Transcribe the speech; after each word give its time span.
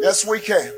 Yes, 0.00 0.24
we 0.26 0.38
can. 0.38 0.70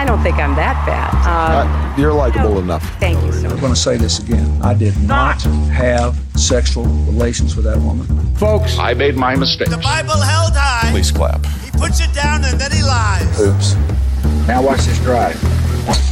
I 0.00 0.04
don't 0.04 0.20
think 0.22 0.34
I'm 0.38 0.56
that 0.56 0.74
bad. 0.84 1.10
Um, 1.30 1.62
uh, 1.62 1.96
you're 1.96 2.12
likable 2.12 2.54
no. 2.54 2.58
enough. 2.60 2.82
Thank 2.98 3.22
you 3.24 3.30
so 3.32 3.48
I'm 3.48 3.60
going 3.60 3.72
to 3.72 3.78
say 3.78 3.96
this 3.96 4.18
again. 4.18 4.48
I 4.62 4.74
did 4.74 4.94
not 5.06 5.40
have 5.86 6.16
sexual 6.34 6.86
relations 7.10 7.54
with 7.54 7.64
that 7.66 7.78
woman. 7.78 8.06
Folks, 8.34 8.76
I 8.78 8.94
made 8.94 9.14
my 9.16 9.36
mistake. 9.36 9.70
The 9.70 9.76
Bible 9.92 10.18
held 10.32 10.54
high. 10.56 10.90
Please 10.90 11.12
clap. 11.12 11.46
He 11.62 11.70
puts 11.70 12.00
it 12.00 12.12
down 12.12 12.42
and 12.44 12.58
then 12.60 12.72
he 12.72 12.82
lies. 12.82 13.30
Oops. 13.40 13.68
Now 14.48 14.60
watch 14.62 14.80
this 14.86 14.98
drive. 15.02 15.38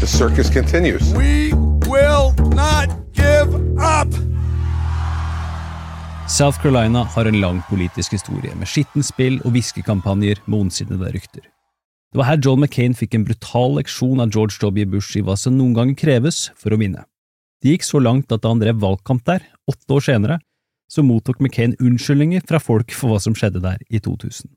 The 0.01 0.07
circus 0.07 0.49
continues. 0.51 1.03
We 1.15 1.53
will 1.91 2.33
not 2.62 2.87
give 3.12 3.51
up. 3.96 4.07
South 6.29 6.57
Carolina 6.62 7.03
har 7.05 7.25
en 7.27 7.35
lang 7.41 7.62
politisk 7.69 8.12
historie 8.12 8.53
med 8.57 8.67
skittent 8.71 9.07
spill 9.07 9.41
og 9.45 9.51
hviskekampanjer 9.51 10.35
med 10.46 10.59
ondsinnede 10.69 11.07
rykter. 11.19 11.49
Det 12.12 12.18
var 12.22 12.30
her 12.30 12.40
John 12.40 12.62
McCain 12.62 12.95
fikk 12.96 13.19
en 13.19 13.24
brutal 13.28 13.74
leksjon 13.77 14.20
av 14.23 14.30
George 14.33 14.56
W. 14.64 14.87
Bush 14.88 15.12
i 15.19 15.24
hva 15.24 15.34
som 15.37 15.59
noen 15.59 15.74
ganger 15.77 15.96
kreves 16.01 16.46
for 16.56 16.73
å 16.73 16.78
vinne. 16.80 17.05
Det 17.60 17.74
gikk 17.74 17.84
så 17.84 18.00
langt 18.00 18.33
at 18.33 18.41
da 18.45 18.52
han 18.55 18.62
drev 18.62 18.78
valgkamp 18.80 19.24
der, 19.28 19.45
åtte 19.69 19.96
år 19.98 20.05
senere, 20.06 20.38
så 20.88 21.02
mottok 21.05 21.42
McCain 21.45 21.74
unnskyldninger 21.84 22.47
fra 22.48 22.62
folk 22.64 22.95
for 22.97 23.12
hva 23.12 23.19
som 23.20 23.36
skjedde 23.36 23.60
der 23.60 23.83
i 23.92 24.00
2000. 24.00 24.48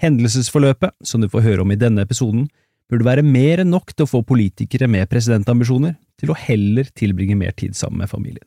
Hendelsesforløpet, 0.00 0.94
som 1.06 1.20
du 1.22 1.28
får 1.30 1.44
høre 1.44 1.66
om 1.66 1.74
i 1.74 1.78
denne 1.78 2.06
episoden, 2.06 2.46
burde 2.90 3.06
være 3.06 3.24
mer 3.26 3.60
enn 3.62 3.70
nok 3.74 3.92
til 3.96 4.08
å 4.08 4.10
få 4.10 4.24
politikere 4.26 4.88
med 4.90 5.10
presidentambisjoner 5.12 5.96
til 6.20 6.32
å 6.32 6.38
heller 6.46 6.88
tilbringe 6.96 7.36
mer 7.38 7.52
tid 7.56 7.76
sammen 7.76 8.04
med 8.06 8.10
familien. 8.12 8.44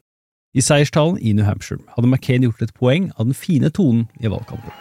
I 0.58 0.64
seierstalen 0.66 1.22
i 1.22 1.36
New 1.38 1.46
Hampshire 1.46 1.84
hadde 1.94 2.10
McCain 2.10 2.46
gjort 2.48 2.66
et 2.66 2.74
poeng 2.78 3.12
av 3.20 3.30
den 3.30 3.38
fine 3.38 3.70
tonen 3.70 4.08
i 4.24 4.32
valgkampen. 4.32 4.74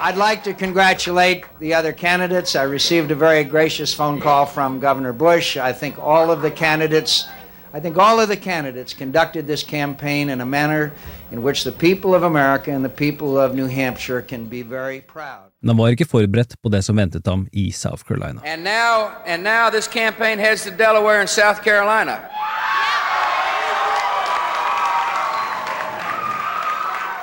I'd 0.00 0.16
like 0.16 0.44
to 0.44 0.54
congratulate 0.54 1.44
the 1.58 1.74
other 1.74 1.90
candidates. 1.92 2.54
I 2.54 2.62
received 2.62 3.10
a 3.10 3.16
very 3.16 3.42
gracious 3.42 3.92
phone 3.92 4.20
call 4.20 4.46
from 4.46 4.78
Governor 4.78 5.12
Bush. 5.12 5.56
I 5.56 5.72
think 5.72 5.98
all 5.98 6.30
of 6.30 6.40
the 6.40 6.52
candidates, 6.52 7.26
I 7.74 7.80
think 7.80 7.96
all 7.98 8.20
of 8.20 8.28
the 8.28 8.36
candidates 8.36 8.94
conducted 8.94 9.48
this 9.48 9.64
campaign 9.64 10.28
in 10.28 10.40
a 10.40 10.46
manner 10.46 10.92
in 11.32 11.42
which 11.42 11.64
the 11.64 11.72
people 11.72 12.14
of 12.14 12.22
America 12.22 12.70
and 12.70 12.84
the 12.84 12.88
people 13.04 13.36
of 13.40 13.56
New 13.56 13.66
Hampshire 13.66 14.22
can 14.22 14.44
be 14.46 14.62
very 14.62 15.00
proud. 15.00 15.50
Han 15.66 15.76
var 15.76 15.88
ikke 15.88 16.04
forberedt 16.04 16.54
på 16.62 16.68
det 16.68 16.84
som 16.84 16.96
ventet 16.96 17.26
ham 17.26 17.46
i 17.52 17.70
South 17.72 18.02
Carolina. 18.04 18.40
And 18.44 18.62
now, 18.62 19.10
and 19.26 19.42
now 19.42 19.70
this 19.70 19.88
campaign 19.88 20.38
heads 20.38 20.62
to 20.64 20.70
Delaware 20.70 21.20
and 21.20 21.28
South 21.28 21.62
Carolina. 21.64 22.20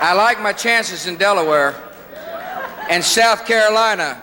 I 0.01 0.13
like 0.13 0.41
my 0.43 0.51
chances 0.53 1.07
in 1.07 1.15
Delaware. 1.17 1.71
And 2.91 3.03
South 3.03 3.47
Carolina 3.47 4.15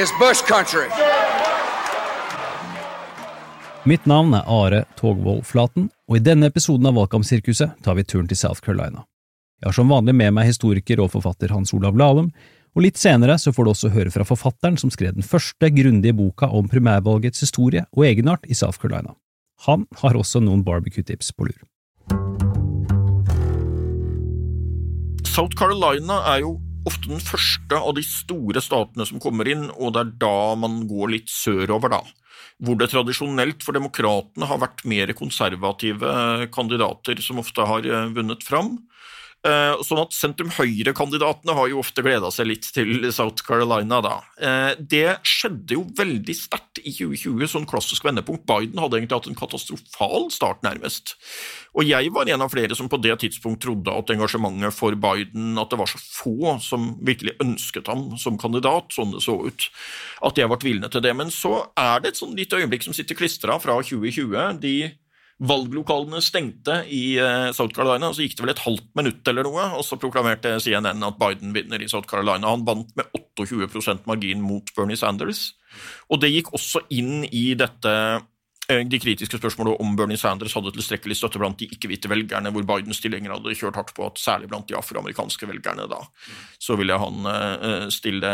is 0.00 0.08
Bush 0.20 0.42
country. 0.48 0.90
Mitt 3.86 4.04
navn 4.06 4.34
er 4.34 4.42
Are 4.46 4.82
Togvold 4.98 5.44
Flaten, 5.46 5.86
og 6.08 6.16
i 6.16 6.20
denne 6.20 6.50
episoden 6.52 6.84
av 6.90 6.98
Valgkampsirkuset 6.98 7.78
tar 7.84 7.96
vi 7.96 8.04
turen 8.04 8.28
til 8.28 8.36
South 8.36 8.60
Carolina. 8.64 9.02
Jeg 9.62 9.70
har 9.70 9.76
som 9.78 9.88
vanlig 9.92 10.12
med 10.20 10.34
meg 10.36 10.50
historiker 10.50 11.00
og 11.00 11.14
forfatter 11.14 11.52
Hans 11.56 11.72
Olav 11.72 11.96
Lahlum, 11.96 12.28
og 12.76 12.84
litt 12.84 12.98
senere 13.00 13.38
så 13.40 13.52
får 13.56 13.64
du 13.64 13.72
også 13.72 13.90
høre 13.96 14.12
fra 14.12 14.26
forfatteren 14.28 14.76
som 14.80 14.92
skrev 14.92 15.14
den 15.16 15.24
første 15.24 15.70
grundige 15.72 16.12
boka 16.18 16.48
om 16.52 16.68
primærvalgets 16.68 17.40
historie 17.46 17.86
og 17.96 18.04
egenart 18.04 18.44
i 18.50 18.56
South 18.58 18.80
Carolina. 18.82 19.16
Han 19.64 19.86
har 20.02 20.18
også 20.20 20.44
noen 20.44 20.60
barbecue-tips 20.66 21.32
på 21.40 21.48
lur. 21.48 21.64
South 25.24 25.56
Carolina 25.58 26.20
er 26.34 26.44
jo 26.44 26.56
ofte 26.88 27.08
den 27.08 27.22
første 27.22 27.78
av 27.78 27.94
de 27.96 28.04
store 28.04 28.60
statene 28.64 29.06
som 29.08 29.20
kommer 29.22 29.48
inn, 29.48 29.66
og 29.72 29.94
det 29.96 30.02
er 30.02 30.10
da 30.24 30.32
man 30.58 30.82
går 30.90 31.14
litt 31.14 31.32
sørover, 31.32 31.94
da. 31.96 32.00
Hvor 32.60 32.76
det 32.78 32.90
tradisjonelt 32.92 33.64
for 33.64 33.76
demokratene 33.76 34.48
har 34.50 34.60
vært 34.62 34.84
mer 34.90 35.12
konservative 35.16 36.12
kandidater 36.54 37.20
som 37.24 37.40
ofte 37.42 37.66
har 37.70 37.88
eh, 37.88 38.10
vunnet 38.14 38.44
fram. 38.46 38.74
Eh, 39.44 39.76
sånn 39.84 39.98
at 40.00 40.14
sentrum-høyre-kandidatene 40.16 41.52
har 41.52 41.68
jo 41.68 41.82
ofte 41.82 42.00
gleda 42.00 42.30
seg 42.32 42.46
litt 42.48 42.64
til 42.72 43.04
South 43.12 43.42
Carolina, 43.44 43.98
da. 44.00 44.14
Eh, 44.40 44.70
det 44.80 45.18
skjedde 45.20 45.76
jo 45.76 45.82
veldig 45.98 46.32
sterkt 46.38 46.80
i 46.80 46.88
2020, 46.94 47.44
sånn 47.52 47.66
klassisk 47.68 48.06
vendepunkt. 48.08 48.46
Biden 48.48 48.80
hadde 48.80 48.96
egentlig 48.96 49.18
hatt 49.18 49.28
en 49.28 49.36
katastrofal 49.36 50.30
start, 50.32 50.62
nærmest. 50.64 51.12
Og 51.76 51.84
jeg 51.84 52.08
var 52.16 52.24
en 52.24 52.46
av 52.46 52.54
flere 52.54 52.72
som 52.78 52.88
på 52.88 52.96
det 53.04 53.18
tidspunkt 53.20 53.60
trodde 53.66 53.92
at 53.92 54.14
engasjementet 54.16 54.72
for 54.72 54.96
Biden, 54.96 55.58
at 55.60 55.68
det 55.74 55.80
var 55.82 55.92
så 55.92 56.00
få 56.00 56.56
som 56.64 56.94
virkelig 57.04 57.36
ønsket 57.44 57.92
ham 57.92 58.14
som 58.16 58.40
kandidat, 58.40 58.88
sånn 58.96 59.12
det 59.12 59.24
så 59.28 59.36
ut, 59.44 59.68
at 60.24 60.40
jeg 60.40 60.48
var 60.48 60.56
tvilende 60.64 60.88
til 60.88 61.04
det. 61.04 61.12
Men 61.12 61.28
så 61.30 61.66
er 61.76 62.00
det 62.00 62.14
et 62.14 62.22
sånn 62.24 62.32
lite 62.32 62.62
øyeblikk 62.64 62.88
som 62.88 62.96
sitter 62.96 63.18
klistra 63.18 63.60
fra 63.60 63.76
2020. 63.84 64.56
de 64.64 64.94
Valglokalene 65.42 66.20
stengte 66.22 66.74
i 66.94 67.16
eh, 67.18 67.48
South 67.56 67.74
Carolina, 67.74 68.06
og 68.10 68.14
så 68.14 68.22
gikk 68.22 68.36
det 68.38 68.44
vel 68.44 68.52
et 68.52 68.60
halvt 68.62 68.84
minutt 69.00 69.30
eller 69.32 69.46
noe, 69.48 69.64
og 69.80 69.82
så 69.84 69.98
proklamerte 69.98 70.52
CNN 70.62 71.02
at 71.08 71.18
Biden 71.18 71.50
vinner 71.56 71.82
i 71.82 71.88
South 71.90 72.06
Carolina. 72.10 72.52
Han 72.52 72.62
vant 72.68 72.92
med 72.94 73.08
28 73.18 73.96
margin 74.08 74.44
mot 74.44 74.70
Bernie 74.76 74.98
Sanders, 75.00 75.48
og 76.06 76.22
det 76.22 76.30
gikk 76.36 76.52
også 76.54 76.84
inn 76.94 77.24
i 77.34 77.48
dette 77.58 77.96
Eh, 78.72 78.80
de 78.88 78.96
kritiske 79.00 79.36
spørsmålene 79.36 79.76
om 79.82 79.96
Bernie 79.98 80.16
Sanders 80.16 80.54
hadde 80.56 80.70
tilstrekkelig 80.72 81.18
støtte 81.18 81.40
blant 81.40 81.58
de 81.60 81.66
ikke-hvite 81.74 82.08
velgerne, 82.08 82.48
hvor 82.54 82.64
Bidens 82.64 83.00
tilhengere 83.04 83.36
hadde 83.36 83.52
kjørt 83.60 83.76
hardt 83.76 83.90
på 83.96 84.06
at 84.08 84.20
særlig 84.20 84.48
blant 84.48 84.66
de 84.70 84.76
afroamerikanske 84.78 85.48
velgerne 85.50 85.84
da, 85.90 85.98
så 86.62 86.76
ville 86.80 86.96
han 87.00 87.26
eh, 87.28 87.56
eh, 87.68 87.84
stille 87.92 88.30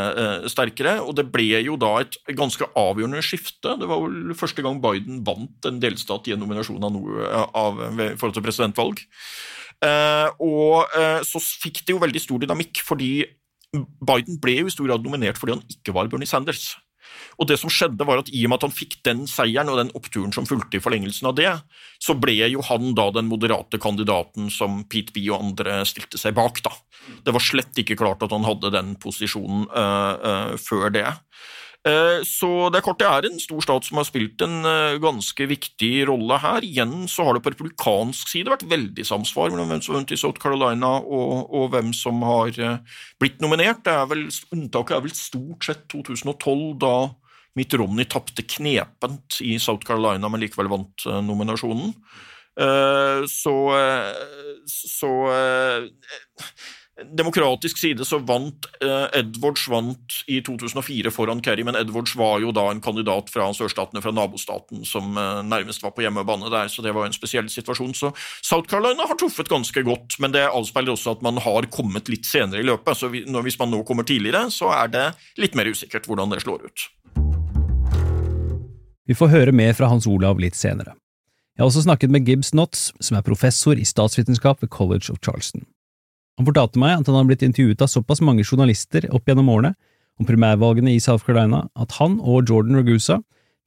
sterkere. 0.53 0.99
Og 1.03 1.17
det 1.19 1.27
ble 1.35 1.49
jo 1.67 1.75
da 1.83 1.97
et 2.05 2.21
ganske 2.39 2.69
avgjørende 2.79 3.25
skifte. 3.27 3.75
Det 3.81 3.89
var 3.91 4.05
vel 4.05 4.31
første 4.39 4.63
gang 4.67 4.79
Biden 4.85 5.25
vant 5.27 5.67
en 5.71 5.81
delstat 5.83 6.31
i 6.31 6.37
en 6.37 6.45
nominasjon 6.45 6.79
av 6.87 6.95
noe 6.95 7.31
av, 7.41 7.83
i 7.97 8.11
forhold 8.21 8.39
til 8.39 8.45
presidentvalg. 8.47 9.03
Og 10.45 10.95
så 11.27 11.41
fikk 11.43 11.81
det 11.89 11.95
jo 11.97 12.03
veldig 12.03 12.23
stor 12.23 12.39
dynamikk, 12.43 12.83
fordi 12.87 13.11
Biden 13.73 14.39
ble 14.43 14.59
jo 14.61 14.69
i 14.71 14.75
stor 14.75 14.89
grad 14.91 15.05
nominert 15.07 15.39
fordi 15.41 15.57
han 15.57 15.67
ikke 15.79 15.95
var 15.97 16.11
Bernie 16.13 16.29
Sanders. 16.31 16.73
Og 17.41 17.49
det 17.49 17.57
som 17.61 17.73
skjedde 17.73 18.07
var 18.07 18.21
at 18.23 18.31
I 18.35 18.43
og 18.47 18.53
med 18.53 18.61
at 18.61 18.67
han 18.69 18.75
fikk 18.77 18.99
den 19.07 19.23
seieren 19.31 19.71
og 19.73 19.79
den 19.81 19.93
oppturen 19.99 20.35
som 20.37 20.47
fulgte 20.49 20.79
i 20.79 20.83
forlengelsen 20.85 21.29
av 21.31 21.37
det, 21.39 21.53
så 22.03 22.17
ble 22.19 22.35
jo 22.55 22.63
han 22.69 22.91
da 22.99 23.09
den 23.17 23.29
moderate 23.31 23.81
kandidaten 23.83 24.51
som 24.55 24.83
Pete 24.93 25.15
B. 25.17 25.25
og 25.33 25.41
andre 25.47 25.81
stilte 25.89 26.21
seg 26.21 26.37
bak. 26.39 26.61
da. 26.67 26.75
Det 27.25 27.35
var 27.37 27.43
slett 27.45 27.79
ikke 27.83 27.99
klart 28.01 28.27
at 28.27 28.35
han 28.37 28.47
hadde 28.49 28.73
den 28.77 28.95
posisjonen 29.01 29.67
uh, 29.71 30.31
uh, 30.31 30.55
før 30.61 30.91
det. 30.95 31.09
Eh, 31.89 32.21
så 32.29 32.49
det 32.73 32.81
er 32.83 32.85
klart 32.85 33.01
det 33.01 33.07
er 33.09 33.27
en 33.29 33.39
stor 33.41 33.63
stat 33.65 33.87
som 33.89 33.99
har 34.01 34.05
spilt 34.05 34.43
en 34.45 34.65
eh, 34.69 34.99
ganske 35.01 35.45
viktig 35.49 35.93
rolle 36.11 36.37
her. 36.43 36.65
Igjen 36.67 37.07
så 37.09 37.25
har 37.25 37.37
det 37.39 37.45
på 37.47 37.53
republikansk 37.55 38.29
side 38.29 38.51
vært 38.53 38.67
veldig 38.69 39.07
samsvar 39.09 39.49
mellom 39.53 39.71
hvem 39.73 39.81
som 39.81 39.95
har 39.95 39.99
vunnet 40.01 40.13
i 40.13 40.19
South 40.21 40.43
Carolina 40.43 40.97
og, 41.01 41.47
og, 41.49 41.71
hvem 41.73 41.95
som 41.97 42.21
har 42.27 42.53
eh, 42.61 43.01
blitt 43.23 43.41
nominert. 43.41 43.81
Det 43.87 43.95
er 43.97 44.11
vel, 44.13 44.27
unntaket 44.57 44.99
er 44.99 45.07
vel 45.07 45.15
stort 45.17 45.65
sett 45.71 45.87
2012, 45.93 46.77
da 46.85 46.93
Mitt 47.59 47.73
Romney 47.81 48.07
tapte 48.07 48.45
knepent 48.47 49.39
i 49.43 49.57
South 49.61 49.87
Carolina, 49.89 50.29
men 50.31 50.39
likevel 50.45 50.69
vant 50.71 51.03
nominasjonen. 51.27 51.89
Så, 53.27 53.55
så 54.71 55.11
demokratisk 57.15 57.79
side 57.81 58.05
så 58.07 58.19
vant 58.25 58.67
eh, 58.85 59.21
Edwards 59.21 59.65
vant 59.71 60.13
i 60.31 60.41
2004 60.45 61.13
foran 61.15 61.41
Kerry, 61.45 61.65
men 61.67 61.79
Edwards 61.79 62.15
var 62.19 62.41
jo 62.43 62.53
da 62.55 62.67
en 62.73 62.83
kandidat 62.85 63.31
fra 63.33 63.49
sørstatene, 63.57 64.03
fra 64.05 64.13
nabostaten, 64.15 64.85
som 64.89 65.17
eh, 65.19 65.41
nærmest 65.47 65.85
var 65.85 65.95
på 65.97 66.05
hjemmebane 66.05 66.51
der, 66.53 66.71
så 66.73 66.85
det 66.85 66.95
var 66.97 67.09
en 67.09 67.17
spesiell 67.17 67.49
situasjon. 67.53 67.95
Så 67.97 68.13
South 68.45 68.69
Carolina 68.71 69.07
har 69.09 69.19
truffet 69.21 69.51
ganske 69.51 69.85
godt, 69.87 70.19
men 70.23 70.35
det 70.37 70.47
avspeiler 70.51 70.95
også 70.95 71.17
at 71.17 71.25
man 71.25 71.41
har 71.45 71.69
kommet 71.73 72.11
litt 72.13 72.29
senere 72.29 72.63
i 72.63 72.67
løpet. 72.69 72.97
Så 73.01 73.11
vi, 73.13 73.25
når, 73.29 73.47
hvis 73.49 73.61
man 73.61 73.73
nå 73.73 73.83
kommer 73.89 74.07
tidligere, 74.09 74.47
så 74.55 74.71
er 74.77 74.91
det 74.93 75.07
litt 75.41 75.57
mer 75.59 75.71
usikkert 75.71 76.09
hvordan 76.11 76.35
det 76.35 76.43
slår 76.45 76.69
ut. 76.69 76.89
Vi 79.11 79.17
får 79.19 79.31
høre 79.33 79.53
mer 79.57 79.73
fra 79.75 79.89
Hans 79.91 80.07
Olav 80.07 80.39
litt 80.39 80.55
senere. 80.57 80.95
Jeg 81.59 81.65
har 81.65 81.69
også 81.69 81.83
snakket 81.85 82.13
med 82.15 82.25
Gibbs 82.29 82.55
Knotts, 82.55 82.87
som 83.03 83.19
er 83.19 83.25
professor 83.27 83.77
i 83.77 83.85
statsvitenskap 83.85 84.63
ved 84.63 84.71
College 84.73 85.11
of 85.13 85.19
Charleston. 85.25 85.67
Han 86.39 86.47
fortalte 86.47 86.81
meg 86.81 86.99
at 87.01 87.09
han 87.09 87.17
hadde 87.17 87.31
blitt 87.31 87.45
intervjuet 87.47 87.83
av 87.85 87.91
såpass 87.91 88.23
mange 88.25 88.45
journalister 88.45 89.09
opp 89.15 89.29
gjennom 89.29 89.51
årene 89.53 89.75
om 90.21 90.29
primærvalgene 90.29 90.93
i 90.95 91.01
South 91.03 91.25
Carolina 91.27 91.65
at 91.81 91.97
han 91.99 92.19
og 92.21 92.43
Jordan 92.49 92.77
Ragusa 92.79 93.19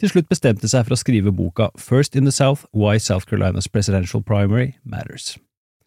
til 0.02 0.12
slutt 0.12 0.30
bestemte 0.30 0.68
seg 0.68 0.86
for 0.88 0.96
å 0.96 1.00
skrive 1.00 1.34
boka 1.36 1.70
First 1.80 2.18
in 2.18 2.28
the 2.28 2.34
South– 2.34 2.64
Why 2.80 2.98
South 3.00 3.28
Carolina's 3.30 3.70
Presidential 3.72 4.24
Primary 4.26 4.74
Matters. 4.84 5.36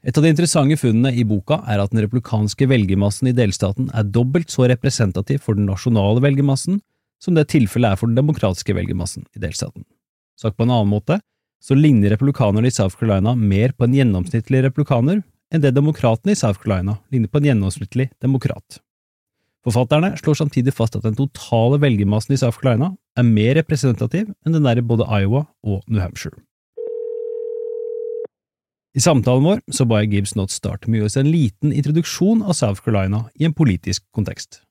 Et 0.06 0.14
av 0.14 0.22
de 0.22 0.30
interessante 0.30 0.76
funnene 0.78 1.10
i 1.18 1.24
boka 1.26 1.58
er 1.66 1.80
at 1.82 1.90
den 1.90 2.04
republikanske 2.04 2.68
velgermassen 2.70 3.26
i 3.32 3.34
delstaten 3.34 3.88
er 3.90 4.06
dobbelt 4.06 4.52
så 4.54 4.68
representativ 4.70 5.42
for 5.42 5.58
den 5.58 5.66
nasjonale 5.66 6.22
velgermassen 6.22 6.78
som 7.22 7.34
det 7.34 7.48
tilfellet 7.50 7.94
er 7.96 8.00
for 8.00 8.10
den 8.12 8.18
demokratiske 8.20 8.76
velgermassen 8.76 9.26
i 9.34 9.42
delstaten. 9.42 9.82
Sagt 10.38 10.54
på 10.60 10.66
en 10.66 10.70
annen 10.76 10.92
måte, 10.92 11.18
så 11.64 11.74
ligner 11.74 12.12
republikanerne 12.14 12.68
i 12.70 12.74
South 12.76 12.94
Carolina 13.00 13.32
mer 13.34 13.72
på 13.74 13.88
en 13.88 13.96
gjennomsnittlig 13.96 14.62
republikaner 14.68 15.24
enn 15.56 15.64
det 15.64 15.72
demokratene 15.76 16.34
i 16.34 16.38
South 16.38 16.60
Carolina 16.62 16.96
ligner 17.12 17.30
på 17.32 17.38
en 17.40 17.46
gjennomsnittlig 17.50 18.08
demokrat. 18.22 18.80
Forfatterne 19.66 20.12
slår 20.20 20.34
samtidig 20.44 20.72
fast 20.76 20.96
at 20.98 21.02
den 21.08 21.16
totale 21.18 21.78
velgermassen 21.82 22.34
i 22.36 22.38
South 22.38 22.58
Carolina 22.60 22.92
er 23.18 23.24
mer 23.26 23.56
representativ 23.58 24.28
enn 24.28 24.54
den 24.54 24.68
der 24.68 24.78
i 24.78 24.84
både 24.84 25.08
Iowa 25.16 25.44
og 25.66 25.80
New 25.88 26.02
Hampshire. 26.04 26.36
I 28.96 29.02
samtalen 29.04 29.44
vår 29.44 29.58
så 29.76 29.84
ba 29.88 29.98
jeg 30.00 30.12
Gibbs 30.14 30.36
Not 30.38 30.52
start 30.54 30.86
med 30.88 31.02
å 31.02 31.04
gi 31.04 31.10
oss 31.10 31.18
en 31.20 31.28
liten 31.32 31.72
introduksjon 31.74 32.44
av 32.48 32.56
South 32.56 32.84
Carolina 32.84 33.24
i 33.40 33.48
en 33.48 33.52
politisk 33.56 34.06
kontekst. 34.16 34.62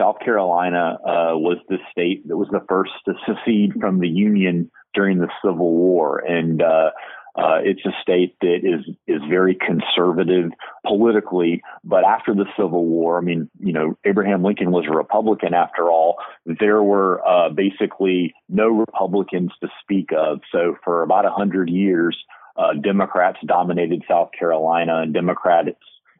South 0.00 0.20
Carolina 0.24 0.96
uh, 1.04 1.36
was 1.36 1.60
the 1.70 1.78
state 1.92 2.24
that 2.28 2.36
was 2.40 2.48
the 2.52 2.62
first 2.68 2.92
to 3.04 3.12
secede 3.28 3.72
from 3.80 4.00
the 4.00 4.08
Union 4.08 4.66
during 4.94 5.20
the 5.20 5.28
Civil 5.42 5.76
War, 5.76 6.20
and 6.24 6.60
uh, 6.62 6.90
Uh, 7.36 7.58
it's 7.62 7.84
a 7.84 7.92
state 8.02 8.34
that 8.40 8.60
is 8.64 8.94
is 9.06 9.22
very 9.28 9.54
conservative 9.54 10.50
politically, 10.84 11.62
but 11.84 12.02
after 12.04 12.34
the 12.34 12.46
Civil 12.56 12.86
War, 12.86 13.18
I 13.18 13.20
mean, 13.20 13.48
you 13.60 13.72
know, 13.72 13.96
Abraham 14.04 14.42
Lincoln 14.42 14.72
was 14.72 14.84
a 14.88 14.94
Republican 14.94 15.54
after 15.54 15.88
all. 15.90 16.16
There 16.44 16.82
were 16.82 17.26
uh, 17.26 17.50
basically 17.50 18.34
no 18.48 18.66
Republicans 18.68 19.52
to 19.62 19.68
speak 19.80 20.10
of. 20.16 20.40
So 20.50 20.76
for 20.82 21.02
about 21.02 21.24
a 21.24 21.30
hundred 21.30 21.70
years, 21.70 22.16
uh, 22.56 22.72
Democrats 22.82 23.38
dominated 23.46 24.02
South 24.08 24.30
Carolina, 24.36 25.00
and 25.02 25.14
Democrats 25.14 25.68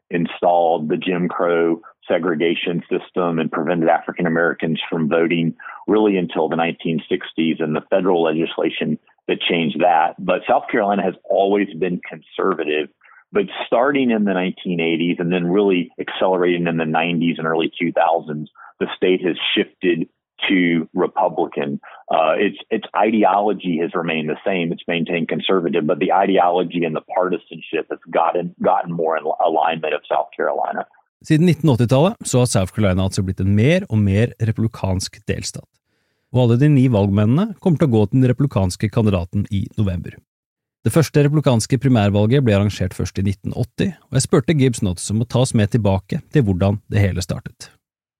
installed 0.09 0.87
the 0.87 0.97
Jim 0.97 1.27
Crow 1.27 1.81
segregation 2.07 2.83
system 2.89 3.37
and 3.37 3.51
prevented 3.51 3.87
African 3.89 4.25
Americans 4.27 4.81
from 4.89 5.07
voting 5.07 5.55
really 5.87 6.17
until 6.17 6.49
the 6.49 6.55
1960s 6.55 7.61
and 7.61 7.75
the 7.75 7.81
federal 7.89 8.23
legislation 8.23 8.97
that 9.31 9.41
changed 9.51 9.79
that. 9.89 10.09
But 10.29 10.41
South 10.51 10.65
Carolina 10.71 11.03
has 11.09 11.15
always 11.39 11.67
been 11.83 11.97
conservative. 12.13 12.87
But 13.37 13.43
starting 13.67 14.07
in 14.17 14.23
the 14.29 14.33
1980s 14.43 15.17
and 15.21 15.29
then 15.33 15.45
really 15.57 15.81
accelerating 16.03 16.65
in 16.71 16.75
the 16.83 16.91
90s 16.99 17.35
and 17.39 17.47
early 17.47 17.69
2000s, 17.81 18.47
the 18.81 18.87
state 18.97 19.21
has 19.29 19.37
shifted 19.55 19.99
to 20.49 20.59
Republican. 21.05 21.69
Uh, 22.15 22.33
its 22.47 22.57
its 22.77 22.85
ideology 23.07 23.75
has 23.83 23.91
remained 24.03 24.27
the 24.35 24.41
same. 24.49 24.65
It's 24.73 24.83
maintained 24.95 25.27
conservative, 25.35 25.83
but 25.91 25.99
the 26.05 26.11
ideology 26.23 26.81
and 26.87 26.95
the 26.99 27.05
partisanship 27.17 27.85
has 27.93 27.99
gotten 28.19 28.47
gotten 28.69 28.91
more 29.01 29.13
in 29.19 29.23
alignment 29.49 29.93
of 29.97 30.01
South 30.13 30.29
Carolina. 30.37 30.81
Siden 31.29 31.45
1980-tallet 31.51 32.15
så 32.25 32.39
har 32.39 32.45
South 32.45 32.71
Carolina 32.73 33.03
altså 33.03 33.21
blitt 33.25 33.39
en 33.45 33.55
mer 33.63 33.85
og 33.89 33.97
mer 34.09 34.27
republikansk 34.47 35.21
delstat. 35.31 35.67
og 36.33 36.45
alle 36.45 36.57
de 36.61 36.67
ni 36.71 36.85
valgmennene 36.93 37.49
kommer 37.63 37.79
til 37.81 37.89
å 37.89 37.93
gå 37.95 38.01
til 38.07 38.21
den 38.21 38.29
replikanske 38.31 38.89
kandidaten 38.93 39.45
i 39.51 39.65
november. 39.79 40.15
Det 40.81 40.93
første 40.95 41.21
replikanske 41.27 41.77
primærvalget 41.77 42.41
ble 42.41 42.55
arrangert 42.57 42.95
først 42.97 43.19
i 43.21 43.25
1980, 43.27 43.91
og 44.07 44.17
jeg 44.17 44.25
spurte 44.25 44.55
Gibbs 44.57 44.81
Notts 44.81 45.11
om 45.13 45.21
å 45.21 45.27
ta 45.29 45.43
oss 45.45 45.53
med 45.53 45.69
tilbake 45.75 46.23
til 46.33 46.47
hvordan 46.47 46.79
det 46.89 47.03
hele 47.03 47.21
startet. 47.21 47.69